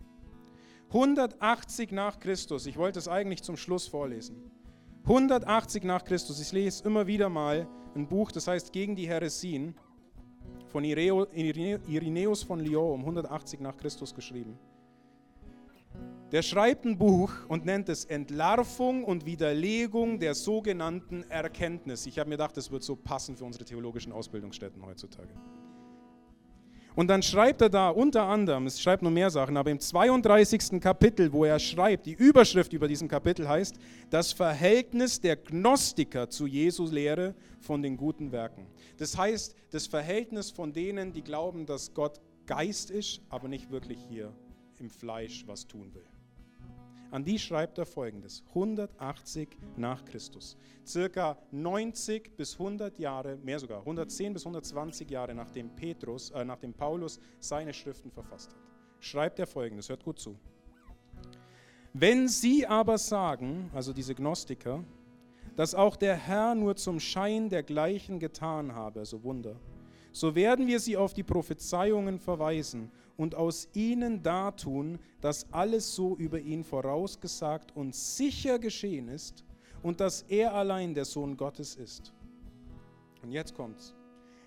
180 0.88 1.93
nach 1.93 2.19
Christus, 2.19 2.64
ich 2.64 2.78
wollte 2.78 2.99
es 2.99 3.09
eigentlich 3.09 3.43
zum 3.43 3.59
Schluss 3.59 3.88
vorlesen. 3.88 4.50
180 5.02 5.85
nach 5.85 6.02
Christus, 6.02 6.40
ich 6.40 6.50
lese 6.50 6.83
immer 6.85 7.07
wieder 7.07 7.28
mal 7.28 7.69
ein 7.95 8.09
Buch, 8.09 8.33
das 8.33 8.47
heißt 8.47 8.73
Gegen 8.73 8.97
die 8.97 9.07
Heresien, 9.07 9.75
von 10.69 10.83
Irenäus 10.83 12.43
von 12.43 12.59
Lyon 12.59 12.95
um 12.95 13.00
180 13.00 13.61
nach 13.61 13.76
Christus 13.76 14.14
geschrieben. 14.14 14.59
Der 16.34 16.42
schreibt 16.42 16.84
ein 16.84 16.98
Buch 16.98 17.30
und 17.46 17.64
nennt 17.64 17.88
es 17.88 18.06
Entlarvung 18.06 19.04
und 19.04 19.24
Widerlegung 19.24 20.18
der 20.18 20.34
sogenannten 20.34 21.22
Erkenntnis. 21.30 22.06
Ich 22.06 22.18
habe 22.18 22.28
mir 22.28 22.34
gedacht, 22.34 22.56
das 22.56 22.72
wird 22.72 22.82
so 22.82 22.96
passen 22.96 23.36
für 23.36 23.44
unsere 23.44 23.64
theologischen 23.64 24.10
Ausbildungsstätten 24.10 24.84
heutzutage. 24.84 25.28
Und 26.96 27.06
dann 27.06 27.22
schreibt 27.22 27.62
er 27.62 27.68
da 27.68 27.88
unter 27.88 28.24
anderem, 28.24 28.66
es 28.66 28.82
schreibt 28.82 29.04
noch 29.04 29.12
mehr 29.12 29.30
Sachen, 29.30 29.56
aber 29.56 29.70
im 29.70 29.78
32. 29.78 30.80
Kapitel, 30.80 31.32
wo 31.32 31.44
er 31.44 31.60
schreibt, 31.60 32.06
die 32.06 32.14
Überschrift 32.14 32.72
über 32.72 32.88
diesem 32.88 33.06
Kapitel 33.06 33.48
heißt, 33.48 33.76
das 34.10 34.32
Verhältnis 34.32 35.20
der 35.20 35.36
Gnostiker 35.36 36.30
zu 36.30 36.48
Jesus 36.48 36.90
Lehre 36.90 37.36
von 37.60 37.80
den 37.80 37.96
guten 37.96 38.32
Werken. 38.32 38.66
Das 38.96 39.16
heißt, 39.16 39.54
das 39.70 39.86
Verhältnis 39.86 40.50
von 40.50 40.72
denen, 40.72 41.12
die 41.12 41.22
glauben, 41.22 41.64
dass 41.64 41.94
Gott 41.94 42.20
Geist 42.46 42.90
ist, 42.90 43.20
aber 43.28 43.46
nicht 43.46 43.70
wirklich 43.70 44.00
hier 44.08 44.34
im 44.80 44.90
Fleisch 44.90 45.44
was 45.46 45.68
tun 45.68 45.94
will. 45.94 46.02
An 47.14 47.25
die 47.25 47.38
schreibt 47.38 47.78
er 47.78 47.87
folgendes: 47.87 48.42
180 48.49 49.49
nach 49.76 50.04
Christus. 50.04 50.56
Circa 50.85 51.38
90 51.52 52.37
bis 52.37 52.54
100 52.54 52.99
Jahre, 52.99 53.37
mehr 53.37 53.61
sogar, 53.61 53.78
110 53.78 54.33
bis 54.33 54.42
120 54.42 55.09
Jahre 55.09 55.33
nachdem 55.33 55.71
Petrus, 55.76 56.33
äh, 56.33 56.44
nachdem 56.44 56.75
Paulus 56.75 57.21
seine 57.38 57.73
Schriften 57.73 58.11
verfasst 58.11 58.50
hat. 58.50 58.59
Schreibt 58.99 59.38
er 59.38 59.47
folgendes, 59.47 59.88
hört 59.88 60.02
gut 60.02 60.18
zu. 60.18 60.37
Wenn 61.92 62.26
sie 62.26 62.66
aber 62.66 62.99
sagen, 62.99 63.71
also 63.73 63.92
diese 63.92 64.16
Gnostiker, 64.16 64.83
dass 65.54 65.76
auch 65.76 65.94
der 65.94 66.16
Herr 66.16 66.56
nur 66.56 66.75
zum 66.75 66.99
Schein 66.99 67.49
dergleichen 67.49 68.18
getan 68.18 68.75
habe, 68.75 68.99
also 68.99 69.23
Wunder, 69.23 69.54
so 70.11 70.35
werden 70.35 70.66
wir 70.66 70.80
sie 70.80 70.97
auf 70.97 71.14
die 71.14 71.23
Prophezeiungen 71.23 72.18
verweisen 72.18 72.90
und 73.16 73.35
aus 73.35 73.68
ihnen 73.75 74.23
dartun, 74.23 74.99
dass 75.21 75.52
alles 75.52 75.94
so 75.94 76.16
über 76.16 76.40
ihn 76.40 76.64
vorausgesagt 76.64 77.75
und 77.76 77.94
sicher 77.94 78.59
geschehen 78.59 79.09
ist 79.09 79.44
und 79.83 80.00
dass 80.00 80.23
er 80.23 80.54
allein 80.54 80.94
der 80.94 81.04
Sohn 81.04 81.37
Gottes 81.37 81.76
ist. 81.76 82.12
Und 83.23 83.30
jetzt 83.30 83.54
kommt's. 83.54 83.94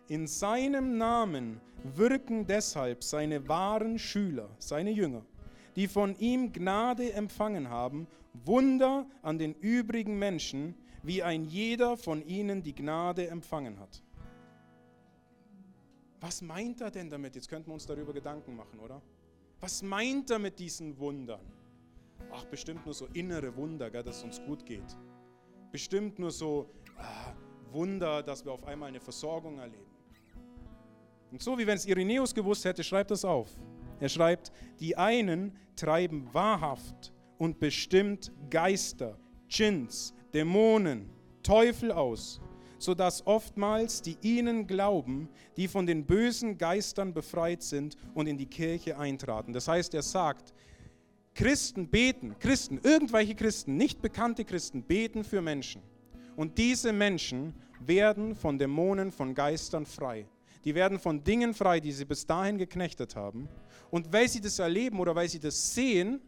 In 0.10 0.28
seinem 0.28 0.98
Namen 0.98 1.60
wirken 1.84 2.48
deshalb 2.48 3.04
seine 3.04 3.48
wahren 3.48 4.00
Schüler, 4.00 4.50
seine 4.58 4.92
Jünger, 4.92 5.26
die 5.76 5.88
von 5.88 6.18
ihm 6.18 6.54
Gnade 6.54 7.14
empfangen 7.14 7.70
haben, 7.70 8.08
Wunder 8.46 9.06
an 9.22 9.38
den 9.38 9.54
übrigen 9.56 10.18
Menschen, 10.18 10.76
wie 11.04 11.24
ein 11.24 11.44
jeder 11.44 11.98
von 11.98 12.26
ihnen 12.26 12.64
die 12.64 12.76
Gnade 12.76 13.28
empfangen 13.28 13.80
hat. 13.80 14.04
Was 16.20 16.42
meint 16.42 16.82
er 16.82 16.90
denn 16.92 17.10
damit? 17.10 17.36
Jetzt 17.36 17.48
könnten 17.48 17.70
wir 17.70 17.74
uns 17.74 17.86
darüber 17.86 18.14
Gedanken 18.14 18.56
machen, 18.56 18.80
oder? 18.80 19.02
Was 19.60 19.82
meint 19.82 20.30
er 20.30 20.40
mit 20.40 20.60
diesen 20.60 20.98
Wundern? 20.98 21.46
Ach, 22.32 22.46
bestimmt 22.46 22.86
nur 22.86 22.94
so 22.94 23.08
innere 23.14 23.56
Wunder, 23.56 23.90
gell, 23.90 24.04
dass 24.04 24.18
es 24.18 24.24
uns 24.24 24.42
gut 24.42 24.66
geht. 24.66 24.98
Bestimmt 25.72 26.20
nur 26.20 26.32
so 26.32 26.70
ah, 26.98 27.34
Wunder, 27.72 28.24
dass 28.24 28.44
wir 28.44 28.52
auf 28.52 28.64
einmal 28.66 28.90
eine 28.90 29.00
Versorgung 29.00 29.60
erleben. 29.60 29.86
Und 31.32 31.42
so 31.42 31.58
wie 31.58 31.68
wenn 31.68 31.76
es 31.76 31.86
Irenäus 31.86 32.34
gewusst 32.34 32.66
hätte, 32.66 32.84
schreibt 32.84 33.12
das 33.12 33.26
auf. 33.26 33.50
Er 34.00 34.10
schreibt, 34.10 34.52
die 34.80 34.96
einen 34.98 35.56
treiben 35.76 36.34
wahrhaft 36.34 37.14
und 37.38 37.60
bestimmt 37.60 38.32
Geister, 38.50 39.18
Djinns, 39.50 40.14
Dämonen, 40.34 41.10
Teufel 41.44 41.92
aus, 41.92 42.42
sodass 42.78 43.26
oftmals 43.26 44.02
die 44.02 44.18
ihnen 44.22 44.68
glauben, 44.68 45.30
die 45.56 45.68
von 45.68 45.86
den 45.86 46.06
bösen 46.06 46.58
Geistern 46.58 47.14
befreit 47.14 47.64
sind 47.64 47.98
und 48.14 48.28
in 48.28 48.38
die 48.38 48.46
Kirche 48.46 48.98
eintraten. 48.98 49.54
Das 49.54 49.68
heißt, 49.68 49.94
er 49.94 50.04
sagt, 50.04 50.54
Christen 51.34 51.88
beten, 51.88 52.36
Christen, 52.40 52.80
irgendwelche 52.82 53.36
Christen, 53.36 53.78
nicht 53.78 54.02
bekannte 54.02 54.44
Christen 54.44 54.82
beten 54.84 55.24
für 55.24 55.42
Menschen. 55.42 55.82
Und 56.36 56.58
diese 56.58 56.92
Menschen 56.94 57.54
werden 57.80 58.36
von 58.36 58.58
Dämonen, 58.58 59.12
von 59.12 59.36
Geistern 59.36 59.86
frei. 59.86 60.28
Die 60.66 60.76
werden 60.76 61.00
von 61.00 61.24
Dingen 61.24 61.54
frei, 61.54 61.80
die 61.80 61.92
sie 61.92 62.06
bis 62.06 62.26
dahin 62.26 62.58
geknechtet 62.58 63.16
haben. 63.16 63.48
Und 63.92 64.12
weil 64.12 64.28
sie 64.28 64.42
das 64.42 64.60
erleben 64.60 65.00
oder 65.00 65.16
weil 65.16 65.30
sie 65.30 65.40
das 65.40 65.74
sehen, 65.74 66.20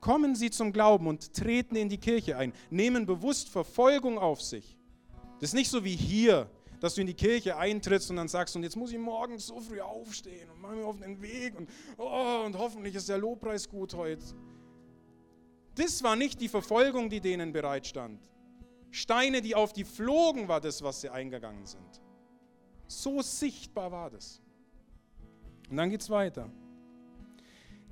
kommen 0.00 0.34
sie 0.34 0.50
zum 0.50 0.72
Glauben 0.72 1.06
und 1.06 1.32
treten 1.32 1.76
in 1.76 1.88
die 1.88 1.98
Kirche 1.98 2.36
ein, 2.36 2.52
nehmen 2.70 3.06
bewusst 3.06 3.48
Verfolgung 3.48 4.18
auf 4.18 4.42
sich. 4.42 4.76
Das 5.42 5.50
ist 5.50 5.54
nicht 5.54 5.72
so 5.72 5.82
wie 5.82 5.96
hier, 5.96 6.48
dass 6.78 6.94
du 6.94 7.00
in 7.00 7.08
die 7.08 7.14
Kirche 7.14 7.56
eintrittst 7.56 8.08
und 8.10 8.16
dann 8.16 8.28
sagst, 8.28 8.54
und 8.54 8.62
jetzt 8.62 8.76
muss 8.76 8.92
ich 8.92 8.98
morgens 8.98 9.48
so 9.48 9.58
früh 9.58 9.80
aufstehen 9.80 10.48
und 10.48 10.60
mache 10.60 10.76
mir 10.76 10.86
auf 10.86 11.00
den 11.00 11.20
Weg 11.20 11.58
und, 11.58 11.68
oh, 11.98 12.44
und 12.46 12.56
hoffentlich 12.56 12.94
ist 12.94 13.08
der 13.08 13.18
Lobpreis 13.18 13.68
gut 13.68 13.92
heute. 13.94 14.22
Das 15.74 16.00
war 16.04 16.14
nicht 16.14 16.40
die 16.40 16.46
Verfolgung, 16.46 17.10
die 17.10 17.20
denen 17.20 17.52
bereitstand. 17.52 18.20
Steine, 18.92 19.42
die 19.42 19.56
auf 19.56 19.72
die 19.72 19.82
flogen, 19.82 20.46
war 20.46 20.60
das, 20.60 20.80
was 20.80 21.00
sie 21.00 21.10
eingegangen 21.10 21.66
sind. 21.66 22.00
So 22.86 23.20
sichtbar 23.20 23.90
war 23.90 24.10
das. 24.10 24.40
Und 25.68 25.76
dann 25.76 25.90
geht 25.90 26.02
es 26.02 26.10
weiter. 26.10 26.52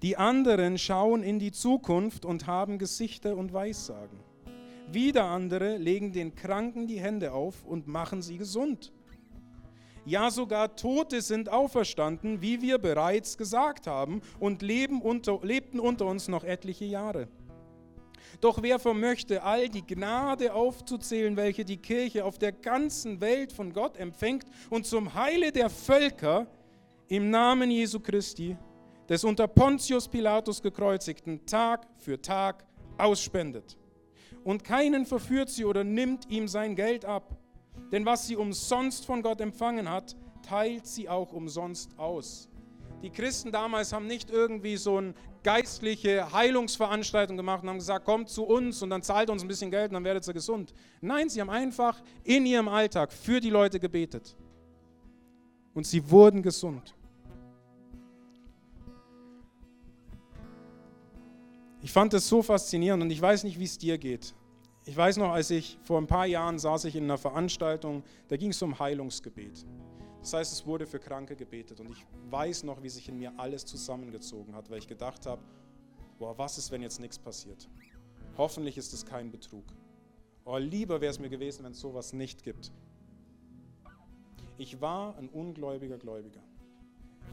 Die 0.02 0.16
anderen 0.16 0.78
schauen 0.78 1.24
in 1.24 1.40
die 1.40 1.50
Zukunft 1.50 2.24
und 2.24 2.46
haben 2.46 2.78
Gesichter 2.78 3.36
und 3.36 3.52
Weissagen. 3.52 4.20
Wieder 4.92 5.24
andere 5.24 5.76
legen 5.76 6.12
den 6.12 6.34
Kranken 6.34 6.86
die 6.86 7.00
Hände 7.00 7.32
auf 7.32 7.64
und 7.64 7.86
machen 7.86 8.22
sie 8.22 8.38
gesund. 8.38 8.92
Ja, 10.04 10.30
sogar 10.30 10.74
Tote 10.74 11.20
sind 11.20 11.48
auferstanden, 11.48 12.40
wie 12.42 12.62
wir 12.62 12.78
bereits 12.78 13.38
gesagt 13.38 13.86
haben, 13.86 14.22
und 14.40 14.62
unter, 15.02 15.40
lebten 15.42 15.78
unter 15.78 16.06
uns 16.06 16.26
noch 16.26 16.42
etliche 16.42 16.86
Jahre. 16.86 17.28
Doch 18.40 18.62
wer 18.62 18.78
vermöchte, 18.78 19.42
all 19.42 19.68
die 19.68 19.86
Gnade 19.86 20.54
aufzuzählen, 20.54 21.36
welche 21.36 21.64
die 21.64 21.76
Kirche 21.76 22.24
auf 22.24 22.38
der 22.38 22.52
ganzen 22.52 23.20
Welt 23.20 23.52
von 23.52 23.72
Gott 23.72 23.96
empfängt 23.96 24.46
und 24.70 24.86
zum 24.86 25.14
Heile 25.14 25.52
der 25.52 25.68
Völker 25.68 26.46
im 27.08 27.30
Namen 27.30 27.70
Jesu 27.70 28.00
Christi 28.00 28.56
des 29.08 29.24
unter 29.24 29.48
Pontius 29.48 30.08
Pilatus 30.08 30.62
gekreuzigten 30.62 31.44
Tag 31.44 31.86
für 31.98 32.20
Tag 32.20 32.64
ausspendet. 32.96 33.76
Und 34.44 34.64
keinen 34.64 35.06
verführt 35.06 35.50
sie 35.50 35.64
oder 35.64 35.84
nimmt 35.84 36.30
ihm 36.30 36.48
sein 36.48 36.74
Geld 36.74 37.04
ab. 37.04 37.36
Denn 37.92 38.06
was 38.06 38.26
sie 38.26 38.36
umsonst 38.36 39.04
von 39.04 39.22
Gott 39.22 39.40
empfangen 39.40 39.88
hat, 39.88 40.16
teilt 40.42 40.86
sie 40.86 41.08
auch 41.08 41.32
umsonst 41.32 41.98
aus. 41.98 42.48
Die 43.02 43.10
Christen 43.10 43.50
damals 43.50 43.92
haben 43.92 44.06
nicht 44.06 44.30
irgendwie 44.30 44.76
so 44.76 44.98
eine 44.98 45.14
geistliche 45.42 46.32
Heilungsveranstaltung 46.32 47.36
gemacht 47.36 47.62
und 47.62 47.70
haben 47.70 47.78
gesagt, 47.78 48.04
kommt 48.04 48.28
zu 48.28 48.44
uns 48.44 48.82
und 48.82 48.90
dann 48.90 49.02
zahlt 49.02 49.30
uns 49.30 49.42
ein 49.42 49.48
bisschen 49.48 49.70
Geld 49.70 49.90
und 49.90 49.94
dann 49.94 50.04
werdet 50.04 50.26
ihr 50.26 50.34
gesund. 50.34 50.74
Nein, 51.00 51.30
sie 51.30 51.40
haben 51.40 51.50
einfach 51.50 52.02
in 52.24 52.44
ihrem 52.44 52.68
Alltag 52.68 53.12
für 53.12 53.40
die 53.40 53.48
Leute 53.48 53.80
gebetet. 53.80 54.36
Und 55.72 55.86
sie 55.86 56.10
wurden 56.10 56.42
gesund. 56.42 56.94
Ich 61.82 61.92
fand 61.92 62.12
das 62.12 62.28
so 62.28 62.42
faszinierend 62.42 63.02
und 63.02 63.10
ich 63.10 63.20
weiß 63.20 63.44
nicht, 63.44 63.58
wie 63.58 63.64
es 63.64 63.78
dir 63.78 63.96
geht. 63.96 64.34
Ich 64.84 64.96
weiß 64.96 65.16
noch, 65.16 65.30
als 65.30 65.50
ich 65.50 65.78
vor 65.82 65.98
ein 65.98 66.06
paar 66.06 66.26
Jahren 66.26 66.58
saß 66.58 66.84
ich 66.84 66.96
in 66.96 67.04
einer 67.04 67.16
Veranstaltung, 67.16 68.02
da 68.28 68.36
ging 68.36 68.50
es 68.50 68.60
um 68.60 68.78
Heilungsgebet. 68.78 69.64
Das 70.20 70.34
heißt, 70.34 70.52
es 70.52 70.66
wurde 70.66 70.86
für 70.86 70.98
Kranke 70.98 71.36
gebetet 71.36 71.80
und 71.80 71.90
ich 71.90 72.06
weiß 72.28 72.64
noch, 72.64 72.82
wie 72.82 72.90
sich 72.90 73.08
in 73.08 73.18
mir 73.18 73.32
alles 73.38 73.64
zusammengezogen 73.64 74.54
hat, 74.54 74.70
weil 74.70 74.78
ich 74.78 74.88
gedacht 74.88 75.24
habe, 75.24 75.42
boah, 76.18 76.36
was 76.36 76.58
ist, 76.58 76.70
wenn 76.70 76.82
jetzt 76.82 77.00
nichts 77.00 77.18
passiert? 77.18 77.68
Hoffentlich 78.36 78.76
ist 78.76 78.92
es 78.92 79.06
kein 79.06 79.30
Betrug. 79.30 79.64
Oh, 80.44 80.58
lieber 80.58 81.00
wäre 81.00 81.10
es 81.10 81.18
mir 81.18 81.30
gewesen, 81.30 81.64
wenn 81.64 81.72
es 81.72 81.80
sowas 81.80 82.12
nicht 82.12 82.42
gibt. 82.42 82.72
Ich 84.58 84.80
war 84.82 85.16
ein 85.16 85.30
ungläubiger 85.30 85.96
Gläubiger. 85.96 86.42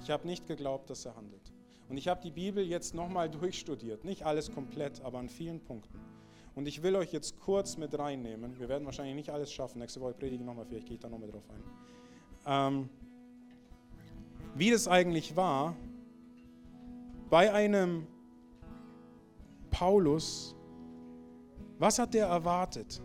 Ich 0.01 0.09
habe 0.09 0.25
nicht 0.25 0.47
geglaubt, 0.47 0.89
dass 0.89 1.05
er 1.05 1.15
handelt. 1.17 1.51
Und 1.89 1.97
ich 1.97 2.07
habe 2.07 2.21
die 2.21 2.31
Bibel 2.31 2.63
jetzt 2.63 2.93
nochmal 2.93 3.29
durchstudiert. 3.29 4.03
Nicht 4.03 4.25
alles 4.25 4.51
komplett, 4.51 5.01
aber 5.01 5.19
an 5.19 5.29
vielen 5.29 5.59
Punkten. 5.59 5.99
Und 6.55 6.67
ich 6.67 6.83
will 6.83 6.95
euch 6.95 7.13
jetzt 7.13 7.39
kurz 7.39 7.77
mit 7.77 7.97
reinnehmen. 7.97 8.59
Wir 8.59 8.67
werden 8.67 8.85
wahrscheinlich 8.85 9.15
nicht 9.15 9.29
alles 9.29 9.53
schaffen. 9.53 9.79
Nächste 9.79 10.01
Woche 10.01 10.13
predige 10.13 10.41
ich 10.41 10.45
nochmal, 10.45 10.65
vielleicht 10.65 10.87
gehe 10.87 10.95
ich 10.95 10.99
da 10.99 11.07
nochmal 11.07 11.29
drauf 11.29 11.43
ein. 11.49 11.63
Ähm, 12.47 12.89
wie 14.55 14.71
das 14.71 14.87
eigentlich 14.87 15.35
war, 15.35 15.75
bei 17.29 17.53
einem 17.53 18.07
Paulus, 19.69 20.55
was 21.77 21.99
hat 21.99 22.15
der 22.15 22.25
erwartet? 22.25 23.01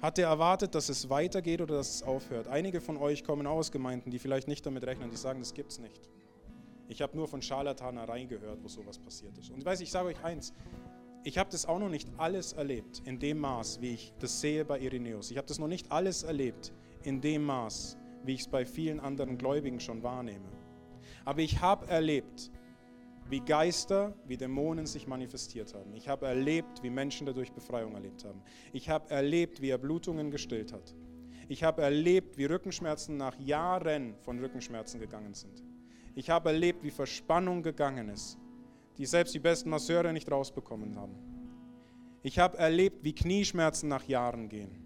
Hat 0.00 0.18
er 0.18 0.28
erwartet, 0.28 0.74
dass 0.74 0.88
es 0.88 1.10
weitergeht 1.10 1.60
oder 1.60 1.76
dass 1.76 1.96
es 1.96 2.02
aufhört? 2.02 2.48
Einige 2.48 2.80
von 2.80 2.96
euch 2.96 3.24
kommen 3.24 3.46
aus 3.46 3.72
Gemeinden, 3.72 4.10
die 4.10 4.18
vielleicht 4.18 4.48
nicht 4.48 4.64
damit 4.64 4.84
rechnen, 4.84 5.10
die 5.10 5.16
sagen, 5.16 5.40
das 5.40 5.52
gibt 5.52 5.72
es 5.72 5.78
nicht. 5.78 6.08
Ich 6.88 7.00
habe 7.02 7.16
nur 7.16 7.28
von 7.28 7.40
Scharlatanerei 7.40 8.24
gehört, 8.24 8.62
wo 8.62 8.68
sowas 8.68 8.98
passiert 8.98 9.36
ist. 9.38 9.50
Und 9.50 9.58
ich 9.58 9.64
weiß, 9.64 9.80
ich 9.80 9.90
sage 9.90 10.08
euch 10.08 10.22
eins, 10.22 10.52
ich 11.22 11.38
habe 11.38 11.50
das 11.50 11.64
auch 11.64 11.78
noch 11.78 11.88
nicht 11.88 12.08
alles 12.18 12.52
erlebt 12.52 13.02
in 13.06 13.18
dem 13.18 13.38
Maß, 13.38 13.80
wie 13.80 13.94
ich 13.94 14.12
das 14.18 14.40
sehe 14.40 14.64
bei 14.64 14.78
Irenäus. 14.78 15.30
Ich 15.30 15.38
habe 15.38 15.48
das 15.48 15.58
noch 15.58 15.68
nicht 15.68 15.90
alles 15.90 16.22
erlebt 16.22 16.72
in 17.02 17.20
dem 17.22 17.44
Maß, 17.44 17.96
wie 18.24 18.34
ich 18.34 18.42
es 18.42 18.48
bei 18.48 18.66
vielen 18.66 19.00
anderen 19.00 19.38
Gläubigen 19.38 19.80
schon 19.80 20.02
wahrnehme. 20.02 20.48
Aber 21.24 21.40
ich 21.40 21.60
habe 21.62 21.86
erlebt, 21.86 22.50
wie 23.30 23.40
Geister, 23.40 24.14
wie 24.26 24.36
Dämonen 24.36 24.84
sich 24.84 25.06
manifestiert 25.06 25.72
haben. 25.74 25.94
Ich 25.94 26.08
habe 26.08 26.26
erlebt, 26.26 26.82
wie 26.82 26.90
Menschen 26.90 27.26
dadurch 27.26 27.52
Befreiung 27.52 27.94
erlebt 27.94 28.24
haben. 28.24 28.42
Ich 28.74 28.90
habe 28.90 29.10
erlebt, 29.10 29.62
wie 29.62 29.70
er 29.70 29.78
Blutungen 29.78 30.30
gestillt 30.30 30.72
hat. 30.72 30.94
Ich 31.48 31.64
habe 31.64 31.82
erlebt, 31.82 32.36
wie 32.36 32.44
Rückenschmerzen 32.44 33.16
nach 33.16 33.38
Jahren 33.38 34.14
von 34.20 34.38
Rückenschmerzen 34.38 35.00
gegangen 35.00 35.34
sind. 35.34 35.62
Ich 36.14 36.30
habe 36.30 36.50
erlebt, 36.50 36.82
wie 36.82 36.90
Verspannung 36.90 37.62
gegangen 37.62 38.08
ist, 38.08 38.38
die 38.98 39.06
selbst 39.06 39.34
die 39.34 39.40
besten 39.40 39.70
Masseure 39.70 40.12
nicht 40.12 40.30
rausbekommen 40.30 40.96
haben. 40.96 41.14
Ich 42.22 42.38
habe 42.38 42.56
erlebt, 42.56 43.04
wie 43.04 43.14
Knieschmerzen 43.14 43.88
nach 43.88 44.04
Jahren 44.08 44.48
gehen. 44.48 44.84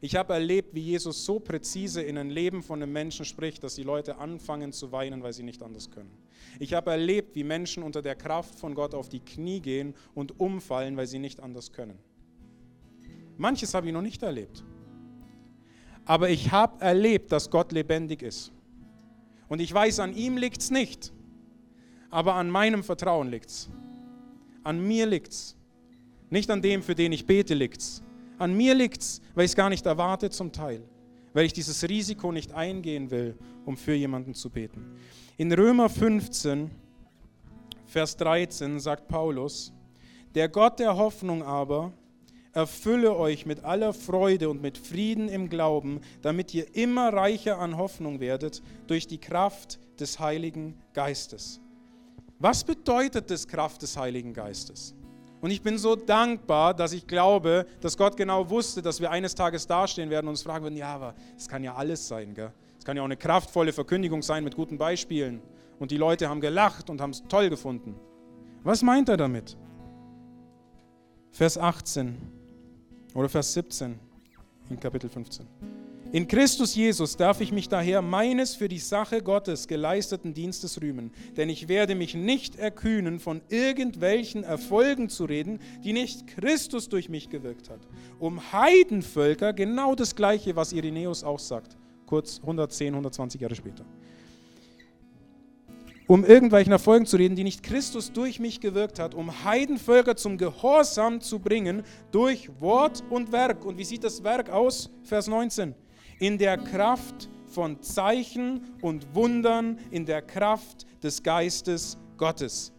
Ich 0.00 0.16
habe 0.16 0.32
erlebt, 0.32 0.74
wie 0.74 0.80
Jesus 0.80 1.24
so 1.24 1.38
präzise 1.38 2.02
in 2.02 2.18
ein 2.18 2.30
Leben 2.30 2.64
von 2.64 2.82
einem 2.82 2.92
Menschen 2.92 3.24
spricht, 3.24 3.62
dass 3.62 3.76
die 3.76 3.84
Leute 3.84 4.16
anfangen 4.16 4.72
zu 4.72 4.90
weinen, 4.90 5.22
weil 5.22 5.32
sie 5.32 5.44
nicht 5.44 5.62
anders 5.62 5.92
können. 5.92 6.10
Ich 6.58 6.74
habe 6.74 6.90
erlebt, 6.90 7.36
wie 7.36 7.44
Menschen 7.44 7.84
unter 7.84 8.02
der 8.02 8.16
Kraft 8.16 8.58
von 8.58 8.74
Gott 8.74 8.94
auf 8.94 9.08
die 9.08 9.20
Knie 9.20 9.60
gehen 9.60 9.94
und 10.12 10.40
umfallen, 10.40 10.96
weil 10.96 11.06
sie 11.06 11.20
nicht 11.20 11.38
anders 11.38 11.70
können. 11.70 11.98
Manches 13.36 13.74
habe 13.74 13.86
ich 13.86 13.92
noch 13.92 14.02
nicht 14.02 14.24
erlebt. 14.24 14.64
Aber 16.04 16.30
ich 16.30 16.50
habe 16.50 16.80
erlebt, 16.80 17.30
dass 17.30 17.48
Gott 17.48 17.70
lebendig 17.70 18.22
ist. 18.22 18.50
Und 19.52 19.60
ich 19.60 19.72
weiß, 19.72 20.00
an 20.00 20.14
ihm 20.14 20.36
liegt 20.36 20.62
es 20.62 20.70
nicht, 20.70 21.12
aber 22.10 22.34
an 22.34 22.48
meinem 22.48 22.82
Vertrauen 22.82 23.30
liegt 23.30 23.50
es. 23.50 23.68
An 24.64 24.80
mir 24.80 25.06
liegt 25.06 25.32
es. 25.32 25.56
Nicht 26.30 26.50
an 26.50 26.62
dem, 26.62 26.82
für 26.82 26.94
den 26.94 27.12
ich 27.12 27.26
bete, 27.26 27.54
liegt 27.54 27.80
es 27.82 28.02
an 28.42 28.54
mir 28.54 28.74
liegt 28.74 29.02
es, 29.02 29.22
weil 29.34 29.44
ich 29.44 29.52
es 29.52 29.56
gar 29.56 29.68
nicht 29.68 29.86
erwarte 29.86 30.28
zum 30.28 30.50
Teil, 30.50 30.82
weil 31.32 31.46
ich 31.46 31.52
dieses 31.52 31.88
Risiko 31.88 32.32
nicht 32.32 32.52
eingehen 32.52 33.10
will, 33.12 33.38
um 33.64 33.76
für 33.76 33.94
jemanden 33.94 34.34
zu 34.34 34.50
beten. 34.50 34.96
In 35.36 35.52
Römer 35.52 35.88
15, 35.88 36.68
Vers 37.86 38.16
13 38.16 38.80
sagt 38.80 39.06
Paulus, 39.06 39.72
der 40.34 40.48
Gott 40.48 40.80
der 40.80 40.96
Hoffnung 40.96 41.44
aber 41.44 41.92
erfülle 42.52 43.16
euch 43.16 43.46
mit 43.46 43.64
aller 43.64 43.92
Freude 43.92 44.50
und 44.50 44.60
mit 44.60 44.76
Frieden 44.78 45.28
im 45.28 45.48
Glauben, 45.48 46.00
damit 46.20 46.52
ihr 46.54 46.74
immer 46.76 47.12
reicher 47.12 47.58
an 47.58 47.76
Hoffnung 47.76 48.20
werdet 48.20 48.62
durch 48.86 49.06
die 49.06 49.18
Kraft 49.18 49.78
des 49.98 50.18
Heiligen 50.18 50.74
Geistes. 50.92 51.60
Was 52.38 52.64
bedeutet 52.64 53.30
das 53.30 53.46
Kraft 53.46 53.82
des 53.82 53.96
Heiligen 53.96 54.34
Geistes? 54.34 54.94
Und 55.40 55.50
ich 55.50 55.62
bin 55.62 55.78
so 55.78 55.96
dankbar, 55.96 56.74
dass 56.74 56.92
ich 56.92 57.06
glaube, 57.06 57.66
dass 57.80 57.96
Gott 57.96 58.16
genau 58.16 58.48
wusste, 58.48 58.80
dass 58.80 59.00
wir 59.00 59.10
eines 59.10 59.34
Tages 59.34 59.66
dastehen 59.66 60.10
werden 60.10 60.26
und 60.26 60.32
uns 60.32 60.42
fragen 60.42 60.64
würden, 60.64 60.76
ja, 60.76 60.94
aber 60.94 61.14
es 61.36 61.48
kann 61.48 61.64
ja 61.64 61.74
alles 61.74 62.06
sein. 62.06 62.34
Es 62.78 62.84
kann 62.84 62.96
ja 62.96 63.02
auch 63.02 63.06
eine 63.06 63.16
kraftvolle 63.16 63.72
Verkündigung 63.72 64.22
sein 64.22 64.44
mit 64.44 64.54
guten 64.54 64.78
Beispielen. 64.78 65.40
Und 65.80 65.90
die 65.90 65.96
Leute 65.96 66.28
haben 66.28 66.40
gelacht 66.40 66.90
und 66.90 67.00
haben 67.00 67.10
es 67.10 67.24
toll 67.28 67.50
gefunden. 67.50 67.96
Was 68.62 68.82
meint 68.82 69.08
er 69.08 69.16
damit? 69.16 69.56
Vers 71.32 71.58
18 71.58 72.41
oder 73.14 73.28
Vers 73.28 73.52
17 73.52 73.98
in 74.70 74.80
Kapitel 74.80 75.08
15. 75.08 75.46
In 76.12 76.28
Christus 76.28 76.74
Jesus 76.74 77.16
darf 77.16 77.40
ich 77.40 77.52
mich 77.52 77.70
daher 77.70 78.02
meines 78.02 78.54
für 78.54 78.68
die 78.68 78.78
Sache 78.78 79.22
Gottes 79.22 79.66
geleisteten 79.66 80.34
Dienstes 80.34 80.82
rühmen, 80.82 81.10
denn 81.38 81.48
ich 81.48 81.68
werde 81.68 81.94
mich 81.94 82.14
nicht 82.14 82.56
erkühnen, 82.56 83.18
von 83.18 83.40
irgendwelchen 83.48 84.44
Erfolgen 84.44 85.08
zu 85.08 85.24
reden, 85.24 85.58
die 85.82 85.94
nicht 85.94 86.26
Christus 86.26 86.90
durch 86.90 87.08
mich 87.08 87.30
gewirkt 87.30 87.70
hat. 87.70 87.80
Um 88.18 88.52
Heidenvölker 88.52 89.54
genau 89.54 89.94
das 89.94 90.14
Gleiche, 90.14 90.54
was 90.54 90.74
Irenäus 90.74 91.24
auch 91.24 91.38
sagt, 91.38 91.78
kurz 92.04 92.40
110, 92.40 92.88
120 92.88 93.40
Jahre 93.40 93.54
später. 93.54 93.86
Um 96.06 96.24
irgendwelchen 96.24 96.72
Erfolgen 96.72 97.06
zu 97.06 97.16
reden, 97.16 97.36
die 97.36 97.44
nicht 97.44 97.62
Christus 97.62 98.12
durch 98.12 98.40
mich 98.40 98.60
gewirkt 98.60 98.98
hat, 98.98 99.14
um 99.14 99.44
Heidenvölker 99.44 100.16
zum 100.16 100.36
Gehorsam 100.36 101.20
zu 101.20 101.38
bringen 101.38 101.84
durch 102.10 102.50
Wort 102.60 103.04
und 103.08 103.32
Werk. 103.32 103.64
Und 103.64 103.78
wie 103.78 103.84
sieht 103.84 104.04
das 104.04 104.22
Werk 104.24 104.50
aus? 104.50 104.90
Vers 105.04 105.28
19 105.28 105.74
in 106.22 106.38
der 106.38 106.56
Kraft 106.56 107.28
von 107.46 107.82
Zeichen 107.82 108.76
und 108.80 109.12
Wundern, 109.12 109.76
in 109.90 110.06
der 110.06 110.22
Kraft 110.22 110.86
des 111.02 111.20
Geistes 111.20 111.98
Gottes. 112.16 112.72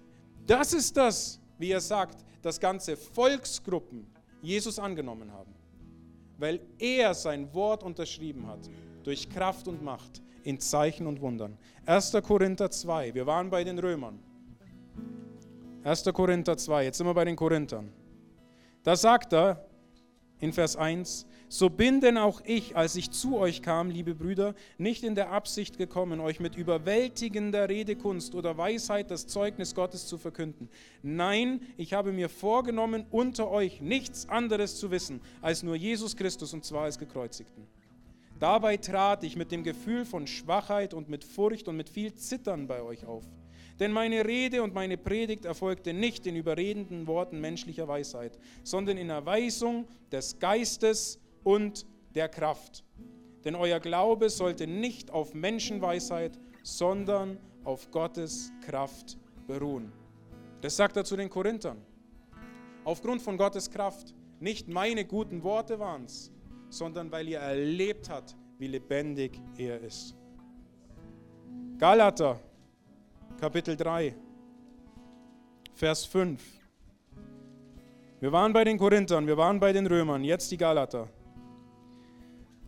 Das 0.47 0.71
ist 0.71 0.95
das, 0.95 1.41
wie 1.57 1.71
er 1.71 1.81
sagt, 1.81 2.23
dass 2.41 2.57
ganze 2.57 2.95
Volksgruppen 2.95 4.07
Jesus 4.41 4.79
angenommen 4.79 5.29
haben, 5.33 5.53
weil 6.37 6.61
er 6.79 7.13
sein 7.13 7.53
Wort 7.53 7.83
unterschrieben 7.83 8.47
hat, 8.47 8.69
durch 9.03 9.29
Kraft 9.29 9.67
und 9.67 9.83
Macht, 9.83 10.21
in 10.43 10.59
Zeichen 10.59 11.07
und 11.07 11.21
Wundern. 11.21 11.57
1. 11.85 12.11
Korinther 12.23 12.69
2, 12.69 13.13
wir 13.13 13.25
waren 13.25 13.49
bei 13.49 13.63
den 13.63 13.79
Römern. 13.79 14.19
1. 15.83 16.03
Korinther 16.13 16.57
2, 16.57 16.85
jetzt 16.85 16.97
sind 16.97 17.07
wir 17.07 17.13
bei 17.13 17.25
den 17.25 17.35
Korinthern. 17.35 17.91
Da 18.83 18.95
sagt 18.95 19.33
er 19.33 19.65
in 20.39 20.53
Vers 20.53 20.75
1, 20.75 21.25
so 21.49 21.69
bin 21.69 22.01
denn 22.01 22.17
auch 22.17 22.41
ich, 22.45 22.75
als 22.75 22.95
ich 22.95 23.11
zu 23.11 23.37
euch 23.37 23.61
kam, 23.61 23.89
liebe 23.89 24.15
Brüder, 24.15 24.55
nicht 24.77 25.03
in 25.03 25.13
der 25.13 25.29
Absicht 25.29 25.77
gekommen, 25.77 26.19
euch 26.19 26.39
mit 26.39 26.55
überwältigender 26.55 27.69
Redekunst 27.69 28.33
oder 28.33 28.57
Weisheit 28.57 29.11
das 29.11 29.27
Zeugnis 29.27 29.75
Gottes 29.75 30.07
zu 30.07 30.17
verkünden. 30.17 30.67
Nein, 31.03 31.61
ich 31.77 31.93
habe 31.93 32.11
mir 32.11 32.27
vorgenommen, 32.27 33.05
unter 33.11 33.51
euch 33.51 33.81
nichts 33.81 34.27
anderes 34.27 34.77
zu 34.77 34.89
wissen, 34.89 35.21
als 35.41 35.63
nur 35.63 35.75
Jesus 35.75 36.15
Christus 36.15 36.53
und 36.53 36.65
zwar 36.65 36.85
als 36.85 36.97
gekreuzigten. 36.97 37.67
Dabei 38.43 38.75
trat 38.75 39.23
ich 39.23 39.37
mit 39.37 39.53
dem 39.53 39.63
Gefühl 39.63 40.03
von 40.03 40.27
Schwachheit 40.27 40.93
und 40.93 41.07
mit 41.07 41.23
Furcht 41.23 41.69
und 41.69 41.77
mit 41.77 41.87
viel 41.87 42.13
Zittern 42.13 42.67
bei 42.67 42.81
euch 42.81 43.05
auf. 43.05 43.23
Denn 43.79 43.93
meine 43.93 44.25
Rede 44.25 44.63
und 44.63 44.73
meine 44.73 44.97
Predigt 44.97 45.45
erfolgte 45.45 45.93
nicht 45.93 46.27
in 46.27 46.35
überredenden 46.35 47.07
Worten 47.07 47.39
menschlicher 47.39 47.87
Weisheit, 47.87 48.37
sondern 48.65 48.97
in 48.97 49.09
Erweisung 49.09 49.87
des 50.11 50.39
Geistes 50.39 51.21
und 51.45 51.85
der 52.15 52.27
Kraft. 52.27 52.83
Denn 53.45 53.55
euer 53.55 53.79
Glaube 53.79 54.29
sollte 54.29 54.67
nicht 54.67 55.09
auf 55.09 55.33
Menschenweisheit, 55.33 56.37
sondern 56.63 57.39
auf 57.63 57.91
Gottes 57.91 58.51
Kraft 58.65 59.17
beruhen. 59.47 59.93
Das 60.59 60.75
sagt 60.75 60.97
er 60.97 61.05
zu 61.05 61.15
den 61.15 61.29
Korinthern. 61.29 61.77
Aufgrund 62.83 63.21
von 63.21 63.37
Gottes 63.37 63.71
Kraft. 63.71 64.13
Nicht 64.41 64.67
meine 64.67 65.05
guten 65.05 65.43
Worte 65.43 65.79
waren 65.79 66.03
es, 66.03 66.32
sondern 66.73 67.11
weil 67.11 67.27
ihr 67.27 67.39
erlebt 67.39 68.09
habt, 68.09 68.35
wie 68.57 68.67
lebendig 68.67 69.39
er 69.57 69.79
ist. 69.81 70.15
Galater, 71.77 72.39
Kapitel 73.39 73.75
3, 73.75 74.15
Vers 75.73 76.05
5. 76.05 76.41
Wir 78.19 78.31
waren 78.31 78.53
bei 78.53 78.63
den 78.63 78.77
Korinthern, 78.77 79.27
wir 79.27 79.37
waren 79.37 79.59
bei 79.59 79.73
den 79.73 79.85
Römern, 79.85 80.23
jetzt 80.23 80.51
die 80.51 80.57
Galater 80.57 81.09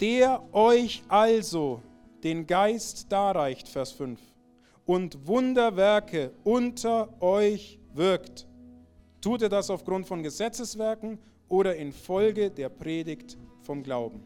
der 0.02 0.44
euch 0.54 1.04
also 1.08 1.82
den 2.24 2.48
Geist 2.48 3.12
darreicht, 3.12 3.68
Vers 3.68 3.92
5, 3.94 4.20
und 4.86 5.28
Wunderwerke 5.28 6.32
unter 6.44 7.22
euch 7.22 7.80
wirkt. 7.94 8.48
Tut 9.22 9.42
er 9.42 9.50
das 9.50 9.70
aufgrund 9.70 10.06
von 10.06 10.22
Gesetzeswerken 10.22 11.18
oder 11.48 11.76
infolge 11.76 12.52
der 12.52 12.70
Predigt 12.70 13.38
vom 13.66 13.84
Glauben? 13.84 14.24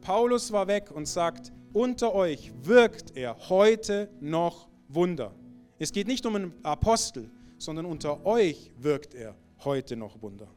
Paulus 0.00 0.52
war 0.52 0.66
weg 0.66 0.90
und 0.90 1.06
sagt, 1.06 1.52
unter 1.72 2.14
euch 2.14 2.52
wirkt 2.62 3.16
er 3.16 3.36
heute 3.48 4.08
noch 4.20 4.68
Wunder. 4.88 5.34
Es 5.78 5.92
geht 5.92 6.06
nicht 6.06 6.24
um 6.26 6.34
einen 6.34 6.54
Apostel, 6.64 7.30
sondern 7.58 7.86
unter 7.86 8.24
euch 8.24 8.72
wirkt 8.78 9.14
er 9.14 9.34
heute 9.64 9.96
noch 9.96 10.20
Wunder. 10.22 10.48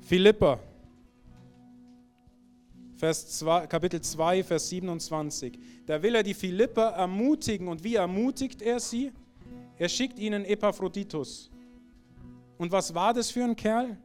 Philippa, 0.00 0.58
Vers 2.96 3.38
2, 3.38 3.68
Kapitel 3.68 4.00
2, 4.00 4.42
Vers 4.42 4.68
27. 4.70 5.56
Da 5.86 6.02
will 6.02 6.16
er 6.16 6.24
die 6.24 6.34
Philipper 6.34 6.88
ermutigen. 6.88 7.68
Und 7.68 7.84
wie 7.84 7.94
ermutigt 7.94 8.60
er 8.60 8.80
sie? 8.80 9.12
Er 9.76 9.88
schickt 9.88 10.18
ihnen 10.18 10.44
Epaphroditus. 10.44 11.48
Und 12.58 12.72
was 12.72 12.94
war 12.94 13.14
das 13.14 13.30
für 13.30 13.44
ein 13.44 13.56
Kerl? 13.56 13.96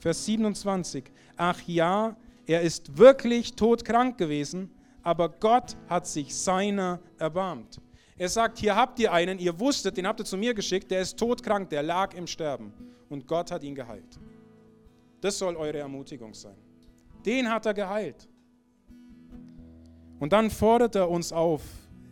Vers 0.00 0.24
27. 0.26 1.04
Ach 1.36 1.60
ja, 1.66 2.16
er 2.46 2.62
ist 2.62 2.98
wirklich 2.98 3.54
todkrank 3.54 4.18
gewesen, 4.18 4.70
aber 5.02 5.28
Gott 5.28 5.76
hat 5.88 6.06
sich 6.06 6.34
seiner 6.34 7.00
erbarmt. 7.18 7.80
Er 8.16 8.28
sagt, 8.28 8.58
hier 8.58 8.76
habt 8.76 8.98
ihr 8.98 9.12
einen, 9.12 9.38
ihr 9.38 9.58
wusstet, 9.58 9.96
den 9.96 10.06
habt 10.06 10.20
ihr 10.20 10.26
zu 10.26 10.36
mir 10.36 10.52
geschickt, 10.52 10.90
der 10.90 11.00
ist 11.00 11.18
todkrank, 11.18 11.70
der 11.70 11.82
lag 11.82 12.12
im 12.14 12.26
Sterben. 12.26 12.72
Und 13.08 13.26
Gott 13.26 13.50
hat 13.50 13.62
ihn 13.62 13.74
geheilt. 13.74 14.18
Das 15.20 15.38
soll 15.38 15.56
eure 15.56 15.78
Ermutigung 15.78 16.34
sein. 16.34 16.56
Den 17.24 17.48
hat 17.48 17.66
er 17.66 17.74
geheilt. 17.74 18.28
Und 20.18 20.32
dann 20.32 20.50
fordert 20.50 20.96
er 20.96 21.08
uns 21.08 21.32
auf, 21.32 21.62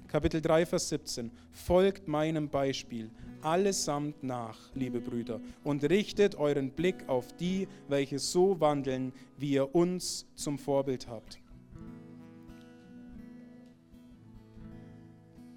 Kapitel 0.06 0.40
3, 0.40 0.64
Vers 0.64 0.88
17, 0.88 1.30
folgt 1.50 2.08
meinem 2.08 2.48
Beispiel 2.48 3.10
allesamt 3.42 4.22
nach, 4.22 4.58
liebe 4.74 5.00
Brüder, 5.00 5.40
und 5.64 5.84
richtet 5.84 6.36
euren 6.36 6.70
Blick 6.70 7.08
auf 7.08 7.32
die, 7.32 7.68
welche 7.88 8.18
so 8.18 8.60
wandeln, 8.60 9.12
wie 9.36 9.52
ihr 9.52 9.74
uns 9.74 10.26
zum 10.34 10.58
Vorbild 10.58 11.08
habt. 11.08 11.40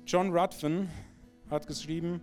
John 0.05 0.35
Ruthven 0.35 0.89
hat 1.49 1.67
geschrieben, 1.67 2.21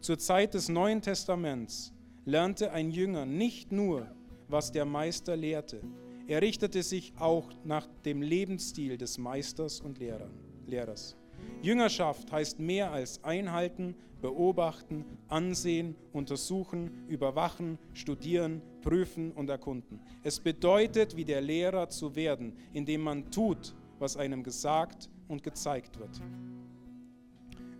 zur 0.00 0.18
Zeit 0.18 0.54
des 0.54 0.68
Neuen 0.68 1.02
Testaments 1.02 1.92
lernte 2.24 2.72
ein 2.72 2.90
Jünger 2.90 3.26
nicht 3.26 3.72
nur 3.72 4.08
was 4.48 4.72
der 4.72 4.84
Meister 4.84 5.36
lehrte. 5.36 5.80
Er 6.26 6.42
richtete 6.42 6.82
sich 6.82 7.12
auch 7.18 7.48
nach 7.64 7.86
dem 8.04 8.22
Lebensstil 8.22 8.98
des 8.98 9.18
Meisters 9.18 9.80
und 9.80 9.98
Lehrers. 9.98 11.16
Jüngerschaft 11.62 12.30
heißt 12.30 12.60
mehr 12.60 12.92
als 12.92 13.22
einhalten, 13.24 13.94
beobachten, 14.20 15.04
ansehen, 15.28 15.94
untersuchen, 16.12 17.06
überwachen, 17.08 17.78
studieren, 17.92 18.62
prüfen 18.82 19.32
und 19.32 19.50
erkunden. 19.50 20.00
Es 20.22 20.40
bedeutet, 20.40 21.16
wie 21.16 21.24
der 21.24 21.40
Lehrer 21.40 21.88
zu 21.88 22.14
werden, 22.16 22.52
indem 22.72 23.02
man 23.02 23.30
tut, 23.30 23.74
was 23.98 24.16
einem 24.16 24.42
gesagt 24.42 25.08
und 25.28 25.42
gezeigt 25.42 25.98
wird. 25.98 26.20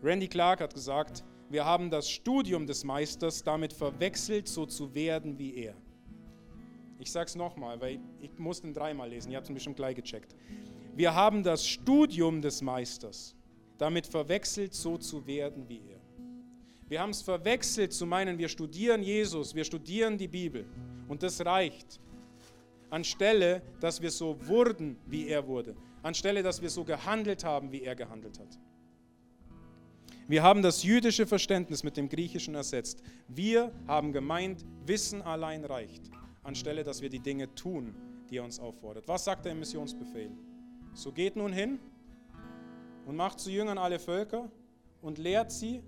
Randy 0.03 0.29
Clark 0.29 0.61
hat 0.61 0.75
gesagt, 0.75 1.25
wir 1.49 1.65
haben 1.65 1.91
das 1.91 2.11
Studium 2.11 2.67
des 2.67 2.85
Meisters 2.85 3.43
damit 3.43 3.73
verwechselt, 3.73 4.49
so 4.49 4.67
zu 4.67 4.95
werden 4.95 5.39
wie 5.39 5.55
er. 5.55 5.75
Ich 6.99 7.13
sage 7.13 7.27
es 7.27 7.37
nochmal, 7.37 7.81
weil 7.81 8.01
ich, 8.21 8.37
muss 8.39 8.61
den 8.61 8.73
dreimal 8.73 9.09
lesen, 9.09 9.31
ihr 9.31 9.37
habt 9.37 9.49
es 9.49 9.63
schon 9.63 9.75
gleich 9.75 9.95
gecheckt. 9.95 10.35
Wir 10.95 11.15
haben 11.15 11.43
das 11.43 11.67
Studium 11.67 12.41
des 12.41 12.63
Meisters 12.63 13.37
damit 13.79 14.07
verwechselt, 14.07 14.75
so 14.75 14.97
zu 14.97 15.27
werden 15.27 15.69
wie 15.69 15.83
er. 15.89 16.01
Wir 16.89 17.01
haben 17.01 17.11
es 17.11 17.23
verwechselt 17.23 17.93
zu 17.93 18.07
meinen, 18.07 18.39
wir 18.39 18.49
studieren 18.49 19.03
Jesus, 19.03 19.55
wir 19.55 19.65
studieren 19.65 20.19
die 20.19 20.29
Bibel 20.29 20.65
und 21.09 21.23
das 21.23 21.45
reicht. 21.45 22.01
Anstelle, 22.91 23.63
dass 23.81 24.01
wir 24.01 24.11
so 24.11 24.39
wurden, 24.47 24.97
wie 25.07 25.27
er 25.27 25.47
wurde. 25.47 25.75
Anstelle, 26.03 26.43
dass 26.45 26.63
wir 26.63 26.71
so 26.71 26.85
gehandelt 26.85 27.43
haben, 27.43 27.73
wie 27.73 27.83
er 27.83 27.97
gehandelt 27.97 28.39
hat. 28.39 28.59
Wir 30.29 30.43
haben 30.43 30.63
das 30.63 30.83
jüdische 30.83 31.27
Verständnis 31.27 31.83
mit 31.83 31.97
dem 31.97 32.09
griechischen 32.09 32.55
ersetzt. 32.55 33.03
Wir 33.29 33.73
haben 33.89 34.13
gemeint, 34.13 34.65
Wissen 34.85 35.23
allein 35.23 35.65
reicht, 35.65 36.11
anstelle 36.45 36.85
dass 36.85 37.03
wir 37.03 37.09
die 37.09 37.21
Dinge 37.21 37.53
tun, 37.55 37.95
die 38.31 38.39
er 38.39 38.45
uns 38.45 38.61
auffordert. 38.61 39.07
Was 39.09 39.25
sagt 39.25 39.47
er 39.47 39.53
im 39.53 39.61
Missionsbefehl? 39.61 40.31
So 40.95 41.13
geht 41.13 41.37
nun 41.37 41.53
hin 41.53 41.81
und 43.07 43.17
macht 43.17 43.41
zu 43.41 43.51
Jüngern 43.51 43.79
alle 43.79 43.99
Völker 43.99 44.51
und 45.01 45.19
lehrt 45.19 45.51
sie 45.51 45.83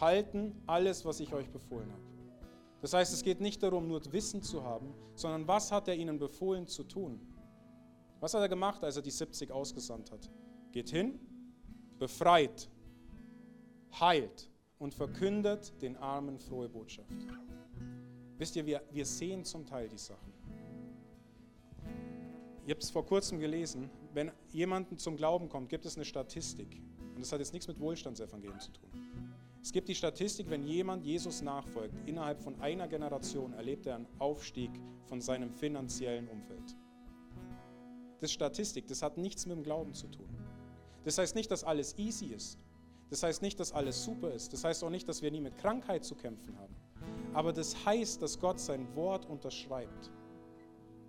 halten 0.00 0.54
alles, 0.66 1.04
was 1.04 1.20
ich 1.20 1.32
euch 1.32 1.50
befohlen 1.50 1.90
habe. 1.90 2.02
Das 2.80 2.92
heißt, 2.92 3.12
es 3.12 3.22
geht 3.22 3.40
nicht 3.40 3.62
darum, 3.62 3.88
nur 3.88 4.00
Wissen 4.12 4.42
zu 4.42 4.62
haben, 4.62 4.94
sondern 5.14 5.48
was 5.48 5.72
hat 5.72 5.88
er 5.88 5.96
ihnen 5.96 6.18
befohlen 6.18 6.66
zu 6.66 6.84
tun? 6.84 7.20
Was 8.20 8.34
hat 8.34 8.42
er 8.42 8.48
gemacht, 8.48 8.82
als 8.84 8.96
er 8.96 9.02
die 9.02 9.10
70 9.10 9.50
ausgesandt 9.50 10.12
hat? 10.12 10.30
Geht 10.70 10.90
hin, 10.90 11.18
befreit, 11.98 12.68
heilt 13.98 14.50
und 14.78 14.94
verkündet 14.94 15.80
den 15.82 15.96
Armen 15.96 16.38
frohe 16.38 16.68
Botschaft. 16.68 17.10
Wisst 18.36 18.54
ihr, 18.54 18.66
wir, 18.66 18.82
wir 18.90 19.04
sehen 19.04 19.44
zum 19.44 19.66
Teil 19.66 19.88
die 19.88 19.98
Sachen. 19.98 20.32
Ihr 22.64 22.74
habt 22.74 22.82
es 22.82 22.90
vor 22.90 23.04
kurzem 23.04 23.40
gelesen, 23.40 23.90
wenn 24.18 24.32
jemanden 24.50 24.98
zum 24.98 25.16
Glauben 25.16 25.48
kommt, 25.48 25.68
gibt 25.68 25.86
es 25.86 25.94
eine 25.94 26.04
Statistik. 26.04 26.82
Und 27.14 27.20
das 27.20 27.30
hat 27.30 27.38
jetzt 27.38 27.52
nichts 27.52 27.68
mit 27.68 27.78
Wohlstandsevangelium 27.78 28.58
zu 28.58 28.72
tun. 28.72 28.90
Es 29.62 29.70
gibt 29.70 29.86
die 29.86 29.94
Statistik, 29.94 30.50
wenn 30.50 30.64
jemand 30.64 31.04
Jesus 31.04 31.40
nachfolgt, 31.40 31.94
innerhalb 32.04 32.40
von 32.40 32.60
einer 32.60 32.88
Generation 32.88 33.52
erlebt 33.52 33.86
er 33.86 33.94
einen 33.94 34.08
Aufstieg 34.18 34.72
von 35.04 35.20
seinem 35.20 35.52
finanziellen 35.52 36.26
Umfeld. 36.26 36.76
Das 38.18 38.30
ist 38.30 38.32
Statistik, 38.32 38.88
das 38.88 39.02
hat 39.02 39.18
nichts 39.18 39.46
mit 39.46 39.56
dem 39.56 39.62
Glauben 39.62 39.94
zu 39.94 40.08
tun. 40.08 40.28
Das 41.04 41.16
heißt 41.16 41.36
nicht, 41.36 41.52
dass 41.52 41.62
alles 41.62 41.96
easy 41.96 42.26
ist. 42.26 42.58
Das 43.10 43.22
heißt 43.22 43.40
nicht, 43.40 43.60
dass 43.60 43.70
alles 43.70 44.02
super 44.02 44.32
ist. 44.32 44.52
Das 44.52 44.64
heißt 44.64 44.82
auch 44.82 44.90
nicht, 44.90 45.08
dass 45.08 45.22
wir 45.22 45.30
nie 45.30 45.40
mit 45.40 45.56
Krankheit 45.58 46.04
zu 46.04 46.16
kämpfen 46.16 46.58
haben. 46.58 46.74
Aber 47.34 47.52
das 47.52 47.84
heißt, 47.84 48.20
dass 48.20 48.40
Gott 48.40 48.58
sein 48.58 48.84
Wort 48.96 49.26
unterschreibt. 49.26 50.10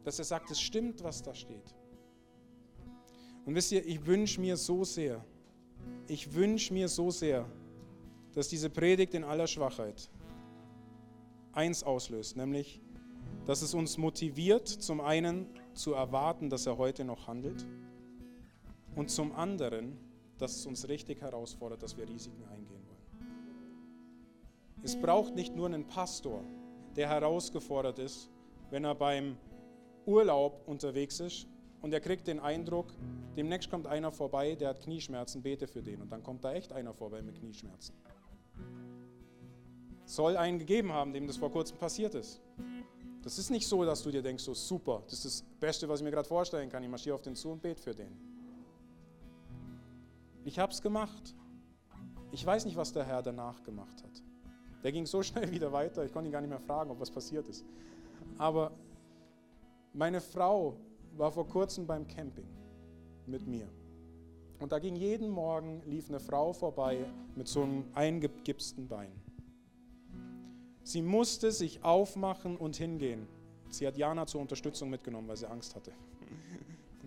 Dass 0.03 0.19
er 0.19 0.25
sagt, 0.25 0.51
es 0.51 0.61
stimmt, 0.61 1.03
was 1.03 1.23
da 1.23 1.33
steht. 1.33 1.73
Und 3.49 3.55
wisst 3.55 3.71
ihr, 3.71 3.83
ich 3.83 4.05
wünsche 4.05 4.39
mir 4.39 4.55
so 4.55 4.83
sehr, 4.83 5.25
ich 6.07 6.35
wünsche 6.35 6.71
mir 6.71 6.87
so 6.87 7.09
sehr, 7.09 7.49
dass 8.35 8.47
diese 8.47 8.69
Predigt 8.69 9.15
in 9.15 9.23
aller 9.23 9.47
Schwachheit 9.47 10.07
eins 11.53 11.81
auslöst, 11.81 12.37
nämlich, 12.37 12.79
dass 13.47 13.63
es 13.63 13.73
uns 13.73 13.97
motiviert, 13.97 14.67
zum 14.67 15.01
einen 15.01 15.47
zu 15.73 15.93
erwarten, 15.93 16.51
dass 16.51 16.67
er 16.67 16.77
heute 16.77 17.03
noch 17.03 17.25
handelt 17.25 17.65
und 18.95 19.09
zum 19.09 19.33
anderen, 19.33 19.97
dass 20.37 20.55
es 20.55 20.67
uns 20.67 20.87
richtig 20.87 21.21
herausfordert, 21.21 21.81
dass 21.81 21.97
wir 21.97 22.07
Risiken 22.07 22.43
eingehen 22.53 22.83
wollen. 22.85 23.23
Es 24.83 24.95
braucht 24.95 25.33
nicht 25.33 25.55
nur 25.55 25.65
einen 25.65 25.87
Pastor, 25.87 26.43
der 26.95 27.09
herausgefordert 27.09 27.97
ist, 27.97 28.29
wenn 28.69 28.83
er 28.83 28.93
beim 28.93 29.37
Urlaub 30.05 30.61
unterwegs 30.67 31.19
ist 31.19 31.47
und 31.81 31.93
er 31.93 31.99
kriegt 31.99 32.27
den 32.27 32.39
Eindruck, 32.39 32.93
demnächst 33.35 33.69
kommt 33.69 33.87
einer 33.87 34.11
vorbei, 34.11 34.55
der 34.55 34.69
hat 34.69 34.81
Knieschmerzen, 34.81 35.41
bete 35.41 35.67
für 35.67 35.81
den. 35.81 36.01
Und 36.01 36.11
dann 36.11 36.23
kommt 36.23 36.43
da 36.43 36.53
echt 36.53 36.73
einer 36.73 36.93
vorbei 36.93 37.21
mit 37.21 37.39
Knieschmerzen 37.39 37.93
soll 40.09 40.37
einen 40.37 40.57
gegeben 40.57 40.91
haben, 40.91 41.13
dem 41.13 41.27
das 41.27 41.37
vor 41.37 41.51
kurzem 41.51 41.77
passiert 41.77 42.15
ist. 42.15 42.41
Das 43.21 43.37
ist 43.37 43.51
nicht 43.51 43.67
so, 43.67 43.85
dass 43.85 44.01
du 44.01 44.09
dir 44.09 44.23
denkst, 44.23 44.43
so 44.43 44.53
super, 44.53 45.03
das 45.05 45.25
ist 45.25 45.41
das 45.41 45.59
Beste, 45.59 45.87
was 45.87 45.99
ich 45.99 46.03
mir 46.03 46.11
gerade 46.11 46.27
vorstellen 46.27 46.69
kann. 46.69 46.81
Ich 46.83 46.89
marschiere 46.89 47.15
auf 47.15 47.21
den 47.21 47.35
zu 47.35 47.51
und 47.51 47.61
bete 47.61 47.81
für 47.81 47.93
den. 47.93 48.17
Ich 50.45 50.57
habe 50.57 50.71
es 50.71 50.81
gemacht. 50.81 51.35
Ich 52.31 52.43
weiß 52.43 52.65
nicht, 52.65 52.75
was 52.75 52.91
der 52.91 53.03
Herr 53.03 53.21
danach 53.21 53.61
gemacht 53.63 54.03
hat. 54.03 54.23
Der 54.83 54.91
ging 54.91 55.05
so 55.05 55.21
schnell 55.29 55.51
wieder 55.51 55.71
weiter, 55.71 56.03
ich 56.03 56.11
konnte 56.11 56.29
ihn 56.29 56.31
gar 56.31 56.41
nicht 56.41 56.49
mehr 56.49 56.59
fragen, 56.59 56.89
ob 56.89 56.99
was 56.99 57.11
passiert 57.11 57.47
ist. 57.47 57.63
Aber 58.37 58.71
meine 59.93 60.21
Frau 60.21 60.77
war 61.19 61.31
vor 61.31 61.47
kurzem 61.47 61.85
beim 61.85 62.07
Camping 62.07 62.47
mit 63.25 63.45
mir. 63.45 63.67
Und 64.59 64.71
da 64.71 64.79
ging 64.79 64.95
jeden 64.95 65.29
Morgen, 65.29 65.81
lief 65.85 66.09
eine 66.09 66.19
Frau 66.19 66.53
vorbei 66.53 67.05
mit 67.35 67.47
so 67.47 67.61
einem 67.61 67.83
eingegipsten 67.93 68.87
Bein. 68.87 69.11
Sie 70.83 71.01
musste 71.01 71.51
sich 71.51 71.83
aufmachen 71.83 72.57
und 72.57 72.77
hingehen. 72.77 73.27
Sie 73.69 73.85
hat 73.85 73.97
Jana 73.97 74.25
zur 74.25 74.41
Unterstützung 74.41 74.89
mitgenommen, 74.89 75.27
weil 75.27 75.37
sie 75.37 75.49
Angst 75.49 75.75
hatte. 75.75 75.91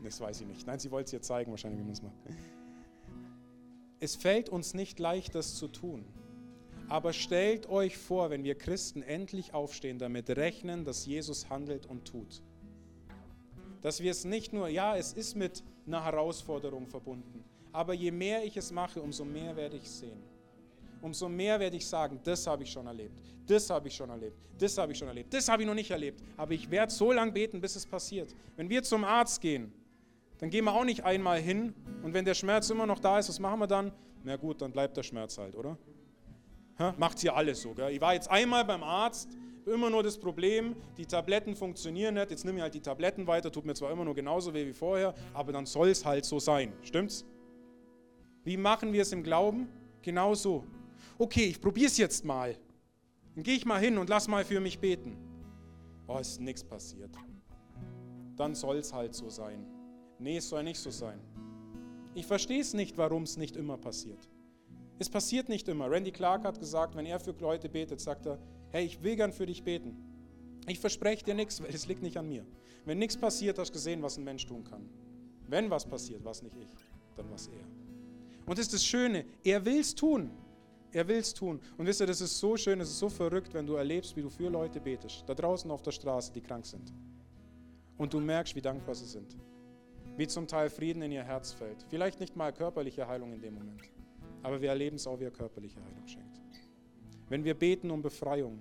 Das 0.05 0.21
weiß 0.21 0.41
ich 0.41 0.49
nicht. 0.49 0.67
Nein, 0.67 0.81
sie 0.81 0.91
wollte 0.91 1.07
es 1.07 1.13
ihr 1.13 1.23
zeigen, 1.23 1.53
wahrscheinlich, 1.53 1.79
wie 1.79 1.85
man 1.85 1.93
es 1.93 2.03
macht. 2.03 2.17
Es 4.01 4.17
fällt 4.17 4.49
uns 4.49 4.75
nicht 4.75 4.99
leicht, 4.99 5.37
das 5.37 5.55
zu 5.55 5.69
tun. 5.69 6.05
Aber 6.89 7.13
stellt 7.13 7.69
euch 7.69 7.97
vor, 7.97 8.31
wenn 8.31 8.43
wir 8.43 8.57
Christen 8.57 9.03
endlich 9.03 9.55
aufstehen, 9.55 10.01
damit 10.01 10.29
rechnen, 10.31 10.85
dass 10.85 11.07
Jesus 11.07 11.51
handelt 11.51 11.87
und 11.87 12.05
tut. 12.05 12.43
Dass 13.83 14.01
wir 14.01 14.11
es 14.11 14.25
nicht 14.25 14.53
nur, 14.53 14.69
ja, 14.69 14.97
es 14.97 15.13
ist 15.13 15.37
mit 15.37 15.63
einer 15.87 16.05
Herausforderung 16.05 16.87
verbunden, 16.87 17.45
aber 17.73 17.95
je 17.95 18.11
mehr 18.11 18.45
ich 18.45 18.57
es 18.57 18.73
mache, 18.73 19.03
umso 19.03 19.25
mehr 19.25 19.57
werde 19.57 19.77
ich 19.77 19.91
sehen 19.91 20.23
umso 21.03 21.29
mehr 21.29 21.59
werde 21.61 21.77
ich 21.77 21.87
sagen, 21.87 22.19
das 22.23 22.47
habe 22.47 22.63
ich 22.63 22.71
schon 22.71 22.87
erlebt, 22.87 23.21
das 23.47 23.69
habe 23.69 23.89
ich 23.89 23.95
schon 23.95 24.09
erlebt, 24.09 24.37
das 24.59 24.79
habe 24.79 24.93
ich 24.93 24.99
schon 24.99 25.09
erlebt, 25.09 25.35
das 25.35 25.49
habe 25.49 25.63
ich 25.63 25.69
noch 25.69 25.75
nicht 25.75 25.91
erlebt. 25.91 26.23
Aber 26.37 26.53
ich 26.53 26.71
werde 26.71 26.93
so 26.93 27.13
lange 27.13 27.33
beten, 27.33 27.61
bis 27.61 27.77
es 27.77 27.85
passiert. 27.85 28.35
Wenn 28.57 28.71
wir 28.71 28.83
zum 28.83 29.05
Arzt 29.05 29.41
gehen, 29.41 29.73
dann 30.39 30.49
gehen 30.49 30.65
wir 30.65 30.73
auch 30.73 30.85
nicht 30.85 31.05
einmal 31.05 31.41
hin 31.41 31.75
und 32.03 32.15
wenn 32.15 32.25
der 32.25 32.35
Schmerz 32.35 32.71
immer 32.71 32.87
noch 32.87 33.01
da 33.01 33.19
ist, 33.19 33.29
was 33.29 33.39
machen 33.39 33.61
wir 33.61 33.67
dann? 33.67 33.93
Na 34.25 34.37
gut, 34.37 34.63
dann 34.63 34.73
bleibt 34.73 34.97
der 34.97 35.03
Schmerz 35.03 35.37
halt, 35.37 35.55
oder? 35.57 35.77
Macht 36.97 37.19
hier 37.19 37.37
alles 37.37 37.61
so. 37.63 37.75
Gell? 37.75 37.93
Ich 37.93 38.01
war 38.01 38.15
jetzt 38.15 38.31
einmal 38.31 38.65
beim 38.65 38.83
Arzt, 38.83 39.29
immer 39.67 39.91
nur 39.91 40.03
das 40.03 40.19
Problem, 40.19 40.77
die 40.97 41.07
Tabletten 41.07 41.55
funktionieren 41.55 42.15
nicht, 42.15 42.31
jetzt 42.31 42.45
nehme 42.45 42.59
ich 42.59 42.63
halt 42.63 42.75
die 42.75 42.81
Tabletten 42.81 43.27
weiter, 43.27 43.51
tut 43.51 43.65
mir 43.65 43.75
zwar 43.75 43.91
immer 43.91 44.05
nur 44.05 44.15
genauso 44.15 44.53
weh 44.55 44.67
wie 44.67 44.73
vorher, 44.73 45.15
aber 45.33 45.53
dann 45.53 45.67
soll 45.67 45.89
es 45.89 46.05
halt 46.05 46.25
so 46.25 46.39
sein. 46.39 46.73
Stimmt's? 46.83 47.25
Wie 48.45 48.57
machen 48.57 48.93
wir 48.93 49.03
es 49.03 49.13
im 49.13 49.23
Glauben? 49.23 49.69
Genauso 50.03 50.65
okay, 51.19 51.45
ich 51.45 51.61
probiere 51.61 51.87
es 51.87 51.97
jetzt 51.97 52.25
mal. 52.25 52.57
Dann 53.35 53.45
gehe 53.45 53.55
ich 53.55 53.65
mal 53.65 53.81
hin 53.81 53.99
und 53.99 54.09
lass 54.09 54.29
mal 54.29 54.45
für 54.45 54.61
mich 54.61 54.79
beten. 54.79 55.17
Oh, 56.07 56.19
ist 56.19 56.41
nichts 56.41 56.65
passiert. 56.65 57.11
Dann 58.37 58.55
soll 58.55 58.79
es 58.79 58.93
halt 58.93 59.15
so 59.15 59.31
sein. 59.31 59.65
Nee, 60.19 60.39
es 60.39 60.49
soll 60.49 60.63
nicht 60.65 60.81
so 60.81 60.91
sein. 60.91 61.21
Ich 62.15 62.27
verstehe 62.27 62.61
es 62.61 62.75
nicht, 62.75 62.99
warum 62.99 63.23
es 63.23 63.37
nicht 63.37 63.57
immer 63.57 63.79
passiert. 63.79 64.29
Es 64.99 65.09
passiert 65.09 65.49
nicht 65.49 65.69
immer. 65.69 65.91
Randy 65.91 66.13
Clark 66.13 66.45
hat 66.45 66.59
gesagt, 66.59 66.95
wenn 66.95 67.07
er 67.07 67.19
für 67.19 67.35
Leute 67.41 67.69
betet, 67.69 68.01
sagt 68.01 68.27
er, 68.27 68.39
hey, 68.73 68.85
ich 68.85 69.03
will 69.03 69.17
gern 69.17 69.33
für 69.33 69.47
dich 69.47 69.63
beten. 69.63 69.97
Ich 70.67 70.81
verspreche 70.81 71.25
dir 71.25 71.35
nichts, 71.35 71.63
weil 71.63 71.71
es 71.71 71.87
liegt 71.87 72.03
nicht 72.03 72.17
an 72.17 72.29
mir. 72.29 72.45
Wenn 72.85 72.99
nichts 72.99 73.17
passiert, 73.17 73.59
hast 73.59 73.71
du 73.71 73.75
gesehen, 73.75 74.03
was 74.03 74.17
ein 74.17 74.25
Mensch 74.25 74.47
tun 74.47 74.65
kann. 74.65 74.89
Wenn 75.49 75.71
was 75.71 75.87
passiert, 75.87 76.25
was 76.25 76.43
nicht 76.43 76.57
ich, 76.57 76.71
dann 77.17 77.31
was 77.31 77.49
er. 77.49 77.65
Und 78.47 78.59
das 78.59 78.67
ist 78.67 78.75
das 78.75 78.85
Schöne, 78.85 79.25
er 79.45 79.65
will 79.65 79.81
es 79.81 79.95
tun. 79.95 80.31
Er 80.93 81.09
will 81.09 81.19
es 81.19 81.33
tun. 81.33 81.61
Und 81.79 81.87
wisst 81.87 82.01
ihr, 82.01 82.07
das 82.07 82.21
ist 82.21 82.39
so 82.39 82.57
schön, 82.57 82.81
es 82.81 82.91
ist 82.91 82.99
so 82.99 83.09
verrückt, 83.09 83.55
wenn 83.55 83.67
du 83.67 83.75
erlebst, 83.75 84.15
wie 84.17 84.23
du 84.23 84.29
für 84.29 84.49
Leute 84.49 84.81
betest, 84.81 85.25
da 85.27 85.35
draußen 85.35 85.71
auf 85.71 85.83
der 85.83 85.93
Straße, 85.93 86.33
die 86.33 86.43
krank 86.43 86.67
sind. 86.67 86.93
Und 87.97 88.13
du 88.13 88.21
merkst, 88.21 88.55
wie 88.55 88.61
dankbar 88.61 88.95
sie 88.95 89.07
sind. 89.07 89.37
Wie 90.17 90.27
zum 90.27 90.47
Teil 90.47 90.69
Frieden 90.69 91.03
in 91.03 91.13
ihr 91.13 91.25
Herz 91.25 91.53
fällt. 91.53 91.83
Vielleicht 91.89 92.21
nicht 92.21 92.37
mal 92.37 92.53
körperliche 92.53 93.07
Heilung 93.07 93.33
in 93.33 93.41
dem 93.41 93.55
Moment, 93.55 93.83
aber 94.43 94.61
wir 94.61 94.69
erleben 94.69 94.97
es 94.97 95.07
auch, 95.07 95.19
wie 95.19 95.25
er 95.25 95.31
körperliche 95.31 95.83
Heilung 95.83 96.07
schenkt. 96.07 96.32
Wenn 97.33 97.45
wir 97.45 97.55
beten 97.55 97.91
um 97.91 98.03
Befreiung, 98.03 98.59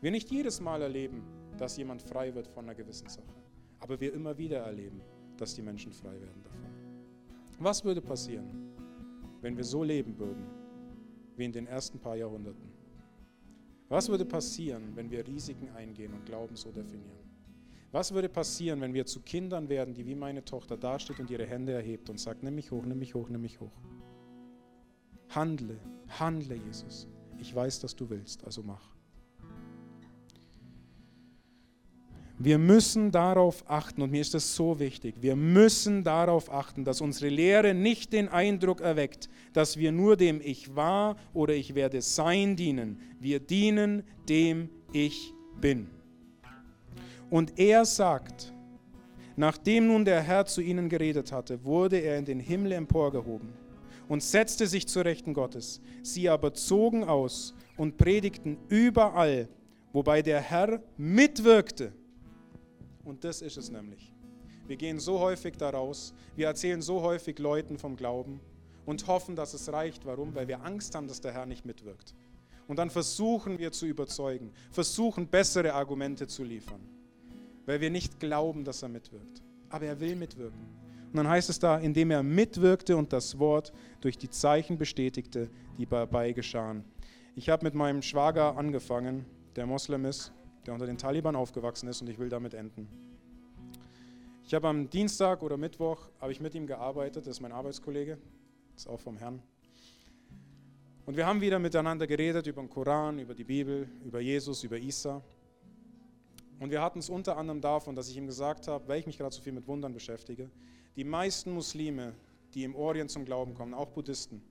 wir 0.00 0.10
nicht 0.10 0.30
jedes 0.30 0.58
Mal 0.58 0.80
erleben, 0.80 1.22
dass 1.58 1.76
jemand 1.76 2.00
frei 2.00 2.34
wird 2.34 2.48
von 2.48 2.64
einer 2.64 2.74
gewissen 2.74 3.10
Sache, 3.10 3.34
aber 3.78 4.00
wir 4.00 4.14
immer 4.14 4.38
wieder 4.38 4.60
erleben, 4.60 5.02
dass 5.36 5.54
die 5.54 5.60
Menschen 5.60 5.92
frei 5.92 6.18
werden 6.18 6.42
davon. 6.42 6.64
Was 7.58 7.84
würde 7.84 8.00
passieren, 8.00 8.72
wenn 9.42 9.54
wir 9.54 9.64
so 9.64 9.84
leben 9.84 10.18
würden 10.18 10.46
wie 11.36 11.44
in 11.44 11.52
den 11.52 11.66
ersten 11.66 11.98
paar 11.98 12.16
Jahrhunderten? 12.16 12.72
Was 13.90 14.08
würde 14.08 14.24
passieren, 14.24 14.96
wenn 14.96 15.10
wir 15.10 15.26
Risiken 15.26 15.68
eingehen 15.68 16.14
und 16.14 16.24
Glauben 16.24 16.56
so 16.56 16.72
definieren? 16.72 17.28
Was 17.92 18.14
würde 18.14 18.30
passieren, 18.30 18.80
wenn 18.80 18.94
wir 18.94 19.04
zu 19.04 19.20
Kindern 19.20 19.68
werden, 19.68 19.92
die 19.92 20.06
wie 20.06 20.14
meine 20.14 20.42
Tochter 20.42 20.78
dasteht 20.78 21.20
und 21.20 21.28
ihre 21.28 21.44
Hände 21.44 21.72
erhebt 21.72 22.08
und 22.08 22.18
sagt, 22.18 22.42
nimm 22.42 22.54
mich 22.54 22.70
hoch, 22.70 22.86
nimm 22.86 22.98
mich 22.98 23.14
hoch, 23.14 23.28
nimm 23.28 23.42
mich 23.42 23.60
hoch. 23.60 23.78
Handle, 25.28 25.78
handle, 26.08 26.56
Jesus. 26.56 27.06
Ich 27.40 27.54
weiß, 27.54 27.80
dass 27.80 27.96
du 27.96 28.08
willst, 28.10 28.44
also 28.44 28.62
mach. 28.62 28.82
Wir 32.42 32.56
müssen 32.56 33.10
darauf 33.10 33.64
achten, 33.68 34.00
und 34.00 34.10
mir 34.10 34.22
ist 34.22 34.32
das 34.32 34.54
so 34.54 34.78
wichtig, 34.78 35.16
wir 35.20 35.36
müssen 35.36 36.04
darauf 36.04 36.50
achten, 36.50 36.84
dass 36.84 37.02
unsere 37.02 37.28
Lehre 37.28 37.74
nicht 37.74 38.14
den 38.14 38.28
Eindruck 38.28 38.80
erweckt, 38.80 39.28
dass 39.52 39.76
wir 39.76 39.92
nur 39.92 40.16
dem 40.16 40.40
Ich 40.40 40.74
war 40.74 41.16
oder 41.34 41.54
ich 41.54 41.74
werde 41.74 42.00
sein 42.00 42.56
dienen. 42.56 42.98
Wir 43.18 43.40
dienen 43.40 44.04
dem 44.26 44.70
Ich 44.92 45.34
bin. 45.60 45.88
Und 47.28 47.58
er 47.58 47.84
sagt, 47.84 48.54
nachdem 49.36 49.88
nun 49.88 50.06
der 50.06 50.22
Herr 50.22 50.46
zu 50.46 50.62
ihnen 50.62 50.88
geredet 50.88 51.32
hatte, 51.32 51.62
wurde 51.62 51.98
er 51.98 52.18
in 52.18 52.24
den 52.24 52.40
Himmel 52.40 52.72
emporgehoben 52.72 53.59
und 54.10 54.22
setzte 54.22 54.66
sich 54.66 54.86
zur 54.86 55.06
Rechten 55.06 55.32
Gottes. 55.32 55.80
Sie 56.02 56.28
aber 56.28 56.52
zogen 56.52 57.04
aus 57.04 57.54
und 57.78 57.96
predigten 57.96 58.58
überall, 58.68 59.48
wobei 59.94 60.20
der 60.20 60.42
Herr 60.42 60.82
mitwirkte. 60.98 61.94
Und 63.04 63.24
das 63.24 63.40
ist 63.40 63.56
es 63.56 63.70
nämlich. 63.70 64.12
Wir 64.66 64.76
gehen 64.76 65.00
so 65.00 65.18
häufig 65.18 65.56
daraus, 65.56 66.12
wir 66.36 66.48
erzählen 66.48 66.82
so 66.82 67.00
häufig 67.00 67.38
Leuten 67.38 67.78
vom 67.78 67.96
Glauben 67.96 68.40
und 68.84 69.06
hoffen, 69.06 69.34
dass 69.34 69.54
es 69.54 69.72
reicht. 69.72 70.04
Warum? 70.04 70.34
Weil 70.34 70.48
wir 70.48 70.62
Angst 70.62 70.94
haben, 70.94 71.08
dass 71.08 71.22
der 71.22 71.32
Herr 71.32 71.46
nicht 71.46 71.64
mitwirkt. 71.64 72.14
Und 72.68 72.78
dann 72.78 72.90
versuchen 72.90 73.58
wir 73.58 73.72
zu 73.72 73.86
überzeugen, 73.86 74.52
versuchen 74.70 75.26
bessere 75.26 75.72
Argumente 75.72 76.26
zu 76.26 76.44
liefern 76.44 76.80
weil 77.70 77.80
wir 77.80 77.90
nicht 77.90 78.18
glauben, 78.18 78.64
dass 78.64 78.82
er 78.82 78.88
mitwirkt. 78.88 79.44
Aber 79.68 79.86
er 79.86 80.00
will 80.00 80.16
mitwirken. 80.16 80.79
Und 81.10 81.16
dann 81.16 81.28
heißt 81.28 81.50
es 81.50 81.58
da, 81.58 81.78
indem 81.78 82.12
er 82.12 82.22
mitwirkte 82.22 82.96
und 82.96 83.12
das 83.12 83.38
Wort 83.40 83.72
durch 84.00 84.16
die 84.16 84.30
Zeichen 84.30 84.78
bestätigte, 84.78 85.50
die 85.76 85.86
dabei 85.86 86.32
geschahen. 86.32 86.84
Ich 87.34 87.48
habe 87.48 87.64
mit 87.64 87.74
meinem 87.74 88.00
Schwager 88.00 88.56
angefangen, 88.56 89.26
der 89.56 89.66
Moslem 89.66 90.04
ist, 90.04 90.32
der 90.66 90.74
unter 90.74 90.86
den 90.86 90.98
Taliban 90.98 91.34
aufgewachsen 91.34 91.88
ist 91.88 92.00
und 92.00 92.08
ich 92.08 92.18
will 92.18 92.28
damit 92.28 92.54
enden. 92.54 92.86
Ich 94.44 94.54
habe 94.54 94.68
am 94.68 94.88
Dienstag 94.88 95.42
oder 95.42 95.56
Mittwoch 95.56 96.08
habe 96.20 96.30
ich 96.30 96.40
mit 96.40 96.54
ihm 96.54 96.66
gearbeitet, 96.66 97.26
das 97.26 97.36
ist 97.36 97.40
mein 97.40 97.52
Arbeitskollege, 97.52 98.18
ist 98.76 98.88
auch 98.88 99.00
vom 99.00 99.16
Herrn. 99.16 99.42
Und 101.06 101.16
wir 101.16 101.26
haben 101.26 101.40
wieder 101.40 101.58
miteinander 101.58 102.06
geredet 102.06 102.46
über 102.46 102.62
den 102.62 102.70
Koran, 102.70 103.18
über 103.18 103.34
die 103.34 103.42
Bibel, 103.42 103.88
über 104.04 104.20
Jesus, 104.20 104.62
über 104.62 104.78
Isa. 104.78 105.22
Und 106.60 106.70
wir 106.70 106.82
hatten 106.82 107.00
es 107.00 107.08
unter 107.08 107.36
anderem 107.36 107.60
davon, 107.60 107.96
dass 107.96 108.08
ich 108.08 108.16
ihm 108.16 108.26
gesagt 108.26 108.68
habe, 108.68 108.86
weil 108.86 109.00
ich 109.00 109.06
mich 109.06 109.18
gerade 109.18 109.34
so 109.34 109.40
viel 109.40 109.52
mit 109.52 109.66
Wundern 109.66 109.92
beschäftige, 109.92 110.50
die 110.96 111.04
meisten 111.04 111.52
Muslime, 111.52 112.14
die 112.54 112.64
im 112.64 112.74
Orient 112.74 113.10
zum 113.10 113.24
Glauben 113.24 113.54
kommen, 113.54 113.74
auch 113.74 113.90
Buddhisten, 113.90 114.42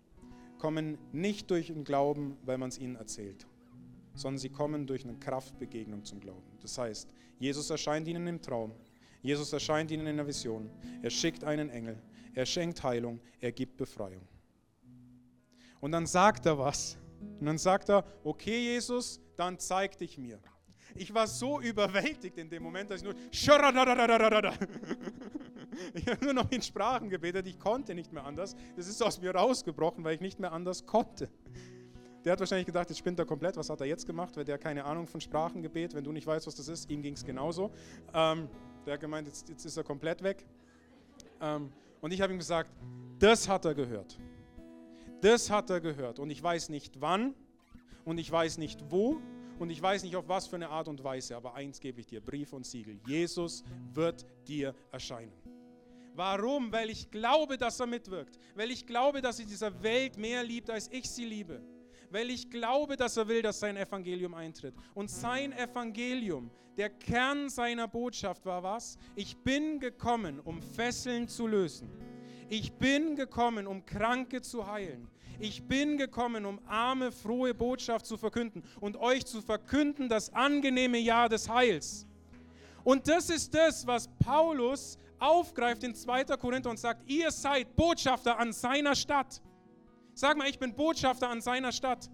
kommen 0.57 0.97
nicht 1.11 1.49
durch 1.51 1.67
den 1.67 1.83
Glauben, 1.83 2.37
weil 2.43 2.57
man 2.57 2.69
es 2.69 2.77
ihnen 2.77 2.95
erzählt, 2.95 3.47
sondern 4.13 4.39
sie 4.39 4.49
kommen 4.49 4.87
durch 4.87 5.03
eine 5.03 5.17
Kraftbegegnung 5.17 6.03
zum 6.03 6.19
Glauben. 6.19 6.57
Das 6.61 6.77
heißt, 6.77 7.13
Jesus 7.39 7.69
erscheint 7.69 8.07
ihnen 8.07 8.27
im 8.27 8.41
Traum, 8.41 8.73
Jesus 9.21 9.51
erscheint 9.53 9.91
ihnen 9.91 10.07
in 10.07 10.17
der 10.17 10.27
Vision, 10.27 10.69
er 11.01 11.09
schickt 11.09 11.43
einen 11.43 11.69
Engel, 11.69 12.01
er 12.33 12.45
schenkt 12.45 12.83
Heilung, 12.83 13.19
er 13.39 13.51
gibt 13.51 13.77
Befreiung. 13.77 14.27
Und 15.79 15.91
dann 15.91 16.05
sagt 16.05 16.45
er 16.45 16.57
was. 16.57 16.97
Und 17.39 17.45
dann 17.45 17.57
sagt 17.57 17.89
er, 17.89 18.05
okay 18.23 18.59
Jesus, 18.59 19.19
dann 19.35 19.59
zeig 19.59 19.97
dich 19.97 20.17
mir. 20.17 20.39
Ich 20.95 21.13
war 21.13 21.27
so 21.27 21.59
überwältigt 21.61 22.37
in 22.37 22.49
dem 22.49 22.63
Moment, 22.63 22.89
dass 22.89 23.01
ich 23.01 23.05
nur 23.05 23.15
ich 25.93 26.07
habe 26.07 26.23
nur 26.23 26.33
noch 26.33 26.51
in 26.51 26.61
Sprachen 26.61 27.09
gebetet. 27.09 27.47
Ich 27.47 27.59
konnte 27.59 27.95
nicht 27.95 28.11
mehr 28.13 28.25
anders. 28.25 28.55
Das 28.75 28.87
ist 28.87 29.01
aus 29.01 29.21
mir 29.21 29.33
rausgebrochen, 29.33 30.03
weil 30.03 30.15
ich 30.15 30.21
nicht 30.21 30.39
mehr 30.39 30.51
anders 30.51 30.85
konnte. 30.85 31.29
Der 32.25 32.33
hat 32.33 32.39
wahrscheinlich 32.39 32.65
gedacht, 32.65 32.89
jetzt 32.89 32.97
spinnt 32.97 33.17
er 33.19 33.25
komplett. 33.25 33.55
Was 33.55 33.69
hat 33.69 33.79
er 33.81 33.87
jetzt 33.87 34.05
gemacht? 34.05 34.35
Weil 34.35 34.43
der 34.43 34.57
keine 34.57 34.85
Ahnung 34.85 35.07
von 35.07 35.21
Sprachengebet. 35.21 35.93
Wenn 35.93 36.03
du 36.03 36.11
nicht 36.11 36.27
weißt, 36.27 36.47
was 36.47 36.55
das 36.55 36.67
ist, 36.67 36.89
ihm 36.89 37.01
ging 37.01 37.13
es 37.13 37.23
genauso. 37.23 37.71
Ähm, 38.13 38.49
der 38.85 38.93
hat 38.93 39.01
gemeint, 39.01 39.27
jetzt, 39.27 39.47
jetzt, 39.49 39.65
ist 39.65 39.77
er 39.77 39.83
komplett 39.83 40.21
weg. 40.21 40.45
Ähm, 41.41 41.71
und 42.01 42.11
ich 42.11 42.21
habe 42.21 42.33
ihm 42.33 42.39
gesagt, 42.39 42.69
das 43.19 43.47
hat 43.47 43.65
er 43.65 43.73
gehört. 43.73 44.17
Das 45.21 45.49
hat 45.49 45.69
er 45.69 45.79
gehört. 45.79 46.19
Und 46.19 46.29
ich 46.29 46.41
weiß 46.41 46.69
nicht 46.69 47.01
wann 47.01 47.33
und 48.05 48.17
ich 48.17 48.31
weiß 48.31 48.57
nicht 48.57 48.83
wo 48.89 49.17
und 49.59 49.69
ich 49.69 49.81
weiß 49.81 50.03
nicht 50.03 50.15
auf 50.15 50.27
was 50.27 50.47
für 50.47 50.55
eine 50.55 50.69
Art 50.69 50.87
und 50.87 51.03
Weise, 51.03 51.35
aber 51.35 51.53
eins 51.53 51.79
gebe 51.79 51.99
ich 51.99 52.07
dir, 52.07 52.21
Brief 52.21 52.53
und 52.53 52.65
Siegel. 52.65 52.99
Jesus 53.05 53.63
wird 53.93 54.25
dir 54.47 54.73
erscheinen. 54.91 55.48
Warum? 56.19 56.69
Weil 56.69 56.89
ich 56.89 57.09
glaube, 57.09 57.57
dass 57.57 57.79
er 57.79 57.87
mitwirkt. 57.87 58.37
Weil 58.53 58.71
ich 58.71 58.85
glaube, 58.85 59.21
dass 59.21 59.39
er 59.39 59.45
dieser 59.45 59.81
Welt 59.81 60.17
mehr 60.17 60.43
liebt, 60.43 60.69
als 60.69 60.89
ich 60.91 61.09
sie 61.09 61.23
liebe. 61.23 61.61
Weil 62.09 62.29
ich 62.29 62.49
glaube, 62.49 62.97
dass 62.97 63.15
er 63.15 63.29
will, 63.29 63.41
dass 63.41 63.61
sein 63.61 63.77
Evangelium 63.77 64.33
eintritt. 64.33 64.75
Und 64.93 65.09
sein 65.09 65.53
Evangelium, 65.53 66.51
der 66.75 66.89
Kern 66.89 67.47
seiner 67.47 67.87
Botschaft 67.87 68.45
war 68.45 68.61
was? 68.61 68.97
Ich 69.15 69.37
bin 69.37 69.79
gekommen, 69.79 70.41
um 70.41 70.61
Fesseln 70.61 71.29
zu 71.29 71.47
lösen. 71.47 71.89
Ich 72.49 72.73
bin 72.73 73.15
gekommen, 73.15 73.65
um 73.65 73.85
Kranke 73.85 74.41
zu 74.41 74.69
heilen. 74.69 75.07
Ich 75.39 75.63
bin 75.69 75.97
gekommen, 75.97 76.45
um 76.45 76.59
arme, 76.67 77.13
frohe 77.13 77.53
Botschaft 77.53 78.05
zu 78.05 78.17
verkünden 78.17 78.61
und 78.81 78.97
euch 78.97 79.25
zu 79.25 79.41
verkünden 79.41 80.09
das 80.09 80.33
angenehme 80.33 80.97
Jahr 80.97 81.29
des 81.29 81.47
Heils. 81.47 82.05
Und 82.83 83.07
das 83.07 83.29
ist 83.29 83.53
das, 83.53 83.87
was 83.87 84.09
Paulus 84.19 84.97
aufgreift 85.19 85.83
in 85.83 85.95
2. 85.95 86.25
Korinther 86.37 86.69
und 86.69 86.79
sagt, 86.79 87.09
ihr 87.09 87.31
seid 87.31 87.75
Botschafter 87.75 88.37
an 88.37 88.53
seiner 88.53 88.95
Stadt. 88.95 89.41
Sag 90.13 90.37
mal, 90.37 90.49
ich 90.49 90.59
bin 90.59 90.75
Botschafter 90.75 91.29
an 91.29 91.41
seiner 91.41 91.71
Stadt. 91.71 92.09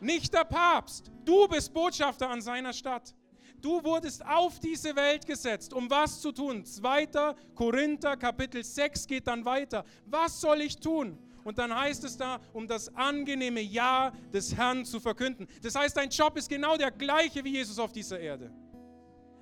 Nicht 0.00 0.32
der 0.32 0.44
Papst, 0.44 1.10
du 1.24 1.48
bist 1.48 1.72
Botschafter 1.74 2.30
an 2.30 2.40
seiner 2.40 2.72
Stadt. 2.72 3.14
Du 3.60 3.82
wurdest 3.82 4.24
auf 4.24 4.60
diese 4.60 4.94
Welt 4.94 5.26
gesetzt, 5.26 5.72
um 5.72 5.90
was 5.90 6.20
zu 6.20 6.30
tun? 6.30 6.64
2. 6.64 7.08
Korinther 7.56 8.16
Kapitel 8.16 8.62
6 8.62 9.06
geht 9.08 9.26
dann 9.26 9.44
weiter. 9.44 9.84
Was 10.06 10.40
soll 10.40 10.60
ich 10.60 10.78
tun? 10.78 11.18
Und 11.42 11.58
dann 11.58 11.74
heißt 11.74 12.04
es 12.04 12.16
da, 12.16 12.40
um 12.52 12.68
das 12.68 12.94
angenehme 12.94 13.60
Ja 13.60 14.12
des 14.32 14.54
Herrn 14.54 14.84
zu 14.84 15.00
verkünden. 15.00 15.48
Das 15.62 15.74
heißt, 15.74 15.96
dein 15.96 16.10
Job 16.10 16.36
ist 16.36 16.48
genau 16.48 16.76
der 16.76 16.90
gleiche 16.90 17.42
wie 17.42 17.52
Jesus 17.52 17.78
auf 17.78 17.90
dieser 17.90 18.20
Erde. 18.20 18.52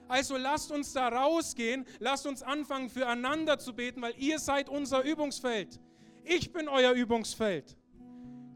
Also 0.08 0.36
lasst 0.36 0.70
uns 0.70 0.92
da 0.92 1.08
rausgehen, 1.08 1.84
lasst 1.98 2.26
uns 2.26 2.42
anfangen, 2.42 2.88
füreinander 2.88 3.58
zu 3.58 3.74
beten, 3.74 4.02
weil 4.02 4.14
ihr 4.18 4.38
seid 4.38 4.68
unser 4.68 5.02
Übungsfeld. 5.02 5.80
Ich 6.24 6.52
bin 6.52 6.68
euer 6.68 6.92
Übungsfeld. 6.92 7.76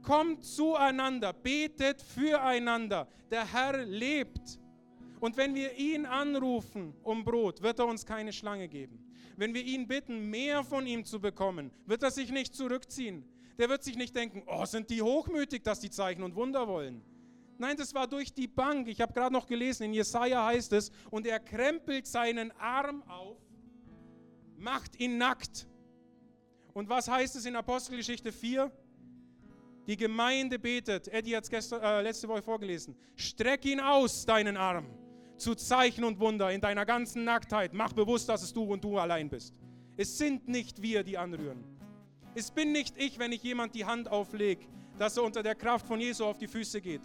Kommt 0.02 0.44
zueinander, 0.44 1.32
betet 1.32 2.02
füreinander. 2.02 3.08
Der 3.30 3.52
Herr 3.52 3.84
lebt. 3.84 4.58
Und 5.20 5.36
wenn 5.36 5.54
wir 5.54 5.76
ihn 5.76 6.06
anrufen 6.06 6.94
um 7.02 7.24
Brot, 7.24 7.62
wird 7.62 7.78
er 7.78 7.86
uns 7.86 8.06
keine 8.06 8.32
Schlange 8.32 8.68
geben. 8.68 9.04
Wenn 9.36 9.54
wir 9.54 9.62
ihn 9.62 9.86
bitten, 9.86 10.30
mehr 10.30 10.64
von 10.64 10.86
ihm 10.86 11.04
zu 11.04 11.20
bekommen, 11.20 11.70
wird 11.86 12.02
er 12.02 12.10
sich 12.10 12.30
nicht 12.30 12.54
zurückziehen. 12.54 13.24
Der 13.58 13.68
wird 13.68 13.84
sich 13.84 13.96
nicht 13.96 14.16
denken, 14.16 14.42
oh, 14.46 14.64
sind 14.64 14.88
die 14.88 15.02
hochmütig, 15.02 15.62
dass 15.62 15.80
die 15.80 15.90
Zeichen 15.90 16.22
und 16.22 16.34
Wunder 16.34 16.66
wollen. 16.66 17.02
Nein, 17.60 17.76
das 17.76 17.92
war 17.92 18.06
durch 18.06 18.32
die 18.32 18.48
Bank. 18.48 18.88
Ich 18.88 19.02
habe 19.02 19.12
gerade 19.12 19.34
noch 19.34 19.46
gelesen, 19.46 19.82
in 19.82 19.92
Jesaja 19.92 20.46
heißt 20.46 20.72
es, 20.72 20.90
und 21.10 21.26
er 21.26 21.38
krempelt 21.38 22.06
seinen 22.06 22.52
Arm 22.52 23.02
auf, 23.02 23.36
macht 24.56 24.98
ihn 24.98 25.18
nackt. 25.18 25.68
Und 26.72 26.88
was 26.88 27.06
heißt 27.06 27.36
es 27.36 27.44
in 27.44 27.54
Apostelgeschichte 27.54 28.32
4? 28.32 28.72
Die 29.86 29.98
Gemeinde 29.98 30.58
betet, 30.58 31.08
Eddie 31.08 31.36
hat 31.36 31.52
es 31.52 31.72
äh, 31.72 32.00
letzte 32.00 32.28
Woche 32.28 32.40
vorgelesen, 32.40 32.96
streck 33.14 33.66
ihn 33.66 33.80
aus, 33.80 34.24
deinen 34.24 34.56
Arm 34.56 34.86
zu 35.36 35.54
Zeichen 35.54 36.04
und 36.04 36.18
Wunder 36.18 36.50
in 36.50 36.62
deiner 36.62 36.86
ganzen 36.86 37.24
Nacktheit. 37.24 37.74
Mach 37.74 37.92
bewusst, 37.92 38.30
dass 38.30 38.42
es 38.42 38.54
du 38.54 38.62
und 38.62 38.82
du 38.82 38.96
allein 38.96 39.28
bist. 39.28 39.60
Es 39.98 40.16
sind 40.16 40.48
nicht 40.48 40.80
wir, 40.80 41.02
die 41.02 41.18
anrühren. 41.18 41.62
Es 42.34 42.50
bin 42.50 42.72
nicht 42.72 42.96
ich, 42.96 43.18
wenn 43.18 43.32
ich 43.32 43.42
jemand 43.42 43.74
die 43.74 43.84
Hand 43.84 44.08
auflege, 44.08 44.64
dass 44.96 45.18
er 45.18 45.24
unter 45.24 45.42
der 45.42 45.56
Kraft 45.56 45.86
von 45.86 46.00
Jesu 46.00 46.24
auf 46.24 46.38
die 46.38 46.48
Füße 46.48 46.80
geht. 46.80 47.02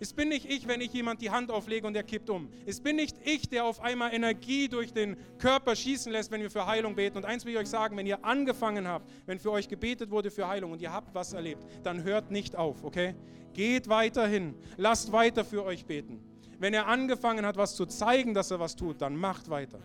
Es 0.00 0.14
bin 0.14 0.30
nicht 0.30 0.46
ich, 0.46 0.66
wenn 0.66 0.80
ich 0.80 0.94
jemand 0.94 1.20
die 1.20 1.28
Hand 1.28 1.50
auflege 1.50 1.86
und 1.86 1.94
er 1.94 2.02
kippt 2.02 2.30
um. 2.30 2.48
Es 2.64 2.80
bin 2.80 2.96
nicht 2.96 3.18
ich, 3.22 3.50
der 3.50 3.66
auf 3.66 3.80
einmal 3.80 4.14
Energie 4.14 4.66
durch 4.66 4.94
den 4.94 5.14
Körper 5.36 5.76
schießen 5.76 6.10
lässt, 6.10 6.30
wenn 6.30 6.40
wir 6.40 6.50
für 6.50 6.66
Heilung 6.66 6.94
beten. 6.94 7.18
Und 7.18 7.26
eins 7.26 7.44
will 7.44 7.52
ich 7.52 7.58
euch 7.58 7.68
sagen, 7.68 7.98
wenn 7.98 8.06
ihr 8.06 8.24
angefangen 8.24 8.88
habt, 8.88 9.10
wenn 9.26 9.38
für 9.38 9.50
euch 9.50 9.68
gebetet 9.68 10.10
wurde 10.10 10.30
für 10.30 10.48
Heilung 10.48 10.72
und 10.72 10.80
ihr 10.80 10.90
habt 10.90 11.14
was 11.14 11.34
erlebt, 11.34 11.66
dann 11.82 12.02
hört 12.02 12.30
nicht 12.30 12.56
auf, 12.56 12.82
okay? 12.82 13.14
Geht 13.52 13.88
weiterhin. 13.90 14.54
Lasst 14.78 15.12
weiter 15.12 15.44
für 15.44 15.64
euch 15.64 15.84
beten. 15.84 16.18
Wenn 16.58 16.72
er 16.72 16.86
angefangen 16.86 17.44
hat, 17.44 17.58
was 17.58 17.76
zu 17.76 17.84
zeigen, 17.84 18.32
dass 18.32 18.50
er 18.50 18.58
was 18.58 18.76
tut, 18.76 19.02
dann 19.02 19.14
macht 19.16 19.50
weiter. 19.50 19.80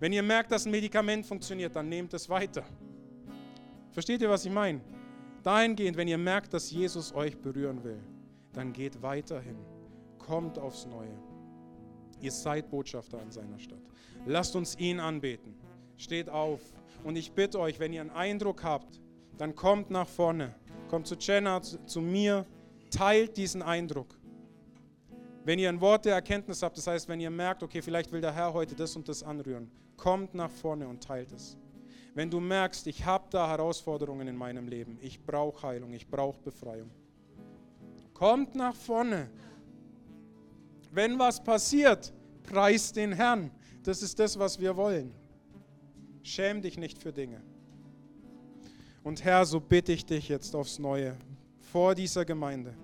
Wenn 0.00 0.12
ihr 0.12 0.24
merkt, 0.24 0.50
dass 0.50 0.66
ein 0.66 0.72
Medikament 0.72 1.26
funktioniert, 1.26 1.76
dann 1.76 1.88
nehmt 1.88 2.12
es 2.12 2.28
weiter. 2.28 2.64
Versteht 3.92 4.20
ihr, 4.20 4.30
was 4.30 4.44
ich 4.44 4.52
meine? 4.52 4.80
Dahingehend, 5.44 5.96
wenn 5.96 6.08
ihr 6.08 6.18
merkt, 6.18 6.52
dass 6.54 6.72
Jesus 6.72 7.14
euch 7.14 7.36
berühren 7.36 7.84
will, 7.84 8.00
dann 8.52 8.72
geht 8.72 9.02
weiterhin. 9.02 9.56
Kommt 10.18 10.58
aufs 10.58 10.86
Neue. 10.86 11.16
Ihr 12.20 12.32
seid 12.32 12.70
Botschafter 12.70 13.20
an 13.20 13.30
seiner 13.30 13.58
Stadt. 13.58 13.82
Lasst 14.26 14.54
uns 14.56 14.78
ihn 14.78 15.00
anbeten. 15.00 15.54
Steht 15.96 16.28
auf. 16.28 16.60
Und 17.04 17.16
ich 17.16 17.32
bitte 17.32 17.58
euch, 17.58 17.80
wenn 17.80 17.92
ihr 17.92 18.02
einen 18.02 18.10
Eindruck 18.10 18.62
habt, 18.62 19.00
dann 19.38 19.54
kommt 19.54 19.90
nach 19.90 20.08
vorne. 20.08 20.54
Kommt 20.88 21.06
zu 21.06 21.14
Jenna, 21.14 21.62
zu, 21.62 21.84
zu 21.86 22.00
mir. 22.00 22.44
Teilt 22.90 23.36
diesen 23.36 23.62
Eindruck. 23.62 24.18
Wenn 25.44 25.58
ihr 25.58 25.70
ein 25.70 25.80
Wort 25.80 26.04
der 26.04 26.14
Erkenntnis 26.14 26.62
habt, 26.62 26.76
das 26.76 26.86
heißt, 26.86 27.08
wenn 27.08 27.20
ihr 27.20 27.30
merkt, 27.30 27.62
okay, 27.62 27.80
vielleicht 27.80 28.12
will 28.12 28.20
der 28.20 28.34
Herr 28.34 28.52
heute 28.52 28.74
das 28.74 28.94
und 28.96 29.08
das 29.08 29.22
anrühren, 29.22 29.70
kommt 29.96 30.34
nach 30.34 30.50
vorne 30.50 30.86
und 30.86 31.02
teilt 31.02 31.32
es. 31.32 31.56
Wenn 32.14 32.30
du 32.30 32.40
merkst, 32.40 32.86
ich 32.88 33.04
habe 33.04 33.24
da 33.30 33.48
Herausforderungen 33.48 34.28
in 34.28 34.36
meinem 34.36 34.68
Leben, 34.68 34.98
ich 35.00 35.24
brauche 35.24 35.66
Heilung, 35.66 35.92
ich 35.92 36.08
brauche 36.08 36.40
Befreiung, 36.42 36.90
kommt 38.20 38.54
nach 38.54 38.74
vorne. 38.74 39.30
Wenn 40.92 41.18
was 41.18 41.42
passiert, 41.42 42.12
preist 42.42 42.96
den 42.96 43.12
Herrn. 43.12 43.50
Das 43.82 44.02
ist 44.02 44.18
das, 44.18 44.38
was 44.38 44.60
wir 44.60 44.76
wollen. 44.76 45.14
Schäm 46.22 46.60
dich 46.60 46.76
nicht 46.76 46.98
für 46.98 47.14
Dinge. 47.14 47.40
Und 49.02 49.24
Herr, 49.24 49.46
so 49.46 49.58
bitte 49.58 49.92
ich 49.92 50.04
dich 50.04 50.28
jetzt 50.28 50.54
aufs 50.54 50.78
Neue 50.78 51.16
vor 51.72 51.94
dieser 51.94 52.26
Gemeinde, 52.26 52.74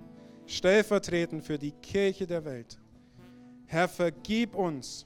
stellvertretend 0.47 1.45
für 1.45 1.59
die 1.59 1.72
Kirche 1.72 2.26
der 2.26 2.47
Welt. 2.47 2.78
Herr, 3.66 3.89
vergib 3.89 4.55
uns, 4.55 5.05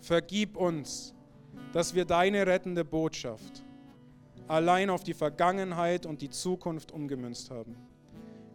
vergib 0.00 0.56
uns, 0.56 1.12
dass 1.74 1.94
wir 1.94 2.06
deine 2.06 2.46
rettende 2.46 2.82
Botschaft 2.82 3.62
allein 4.48 4.88
auf 4.88 5.04
die 5.04 5.12
Vergangenheit 5.12 6.06
und 6.06 6.22
die 6.22 6.30
Zukunft 6.30 6.92
umgemünzt 6.92 7.50
haben. 7.50 7.76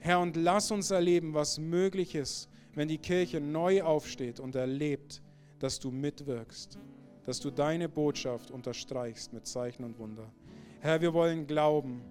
Herr, 0.04 0.20
und 0.20 0.36
lass 0.36 0.72
uns 0.72 0.90
erleben, 0.90 1.36
was 1.36 1.60
möglich 1.60 2.16
ist, 2.16 2.50
wenn 2.74 2.88
die 2.88 2.98
Kirche 2.98 3.40
neu 3.40 3.84
aufsteht 3.84 4.40
und 4.40 4.56
erlebt, 4.56 5.22
dass 5.60 5.80
du 5.80 5.92
mitwirkst, 5.92 6.80
dass 7.24 7.40
du 7.40 7.52
deine 7.52 7.88
Botschaft 7.88 8.50
unterstreichst 8.50 9.32
mit 9.32 9.46
Zeichen 9.46 9.84
und 9.84 10.00
Wunder. 10.00 10.34
Herr, 10.80 11.02
wir 11.02 11.14
wollen 11.14 11.46
glauben, 11.46 12.02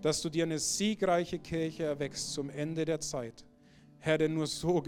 dass 0.00 0.22
du 0.22 0.28
dir 0.28 0.44
eine 0.44 0.60
siegreiche 0.60 1.40
Kirche 1.40 1.82
erwächst 1.82 2.32
zum 2.34 2.50
Ende 2.50 2.84
der 2.84 3.00
Zeit. 3.00 3.44
Herr, 3.98 4.16
denn 4.16 4.34
nur 4.34 4.46
so 4.46 4.80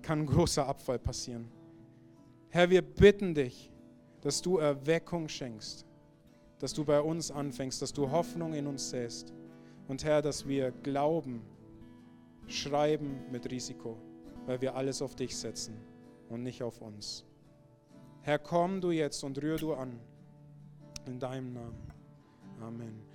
kann 0.00 0.24
großer 0.24 0.66
Abfall 0.66 0.98
passieren. 0.98 1.50
Herr, 2.48 2.70
wir 2.70 2.80
bitten 2.80 3.34
dich, 3.34 3.70
dass 4.22 4.40
du 4.40 4.56
Erweckung 4.56 5.28
schenkst, 5.28 5.84
dass 6.58 6.72
du 6.72 6.86
bei 6.86 7.02
uns 7.02 7.30
anfängst, 7.30 7.82
dass 7.82 7.92
du 7.92 8.10
Hoffnung 8.10 8.54
in 8.54 8.66
uns 8.66 8.88
säst. 8.88 9.34
Und 9.88 10.04
Herr, 10.04 10.22
dass 10.22 10.48
wir 10.48 10.70
glauben, 10.70 11.42
schreiben 12.48 13.30
mit 13.30 13.50
Risiko, 13.50 13.96
weil 14.46 14.60
wir 14.60 14.74
alles 14.74 15.02
auf 15.02 15.14
dich 15.14 15.36
setzen 15.36 15.76
und 16.28 16.42
nicht 16.42 16.62
auf 16.62 16.80
uns. 16.80 17.24
Herr, 18.22 18.38
komm 18.38 18.80
du 18.80 18.90
jetzt 18.90 19.22
und 19.24 19.40
rühr 19.42 19.56
du 19.56 19.74
an. 19.74 20.00
In 21.06 21.18
deinem 21.18 21.52
Namen. 21.52 21.92
Amen. 22.60 23.02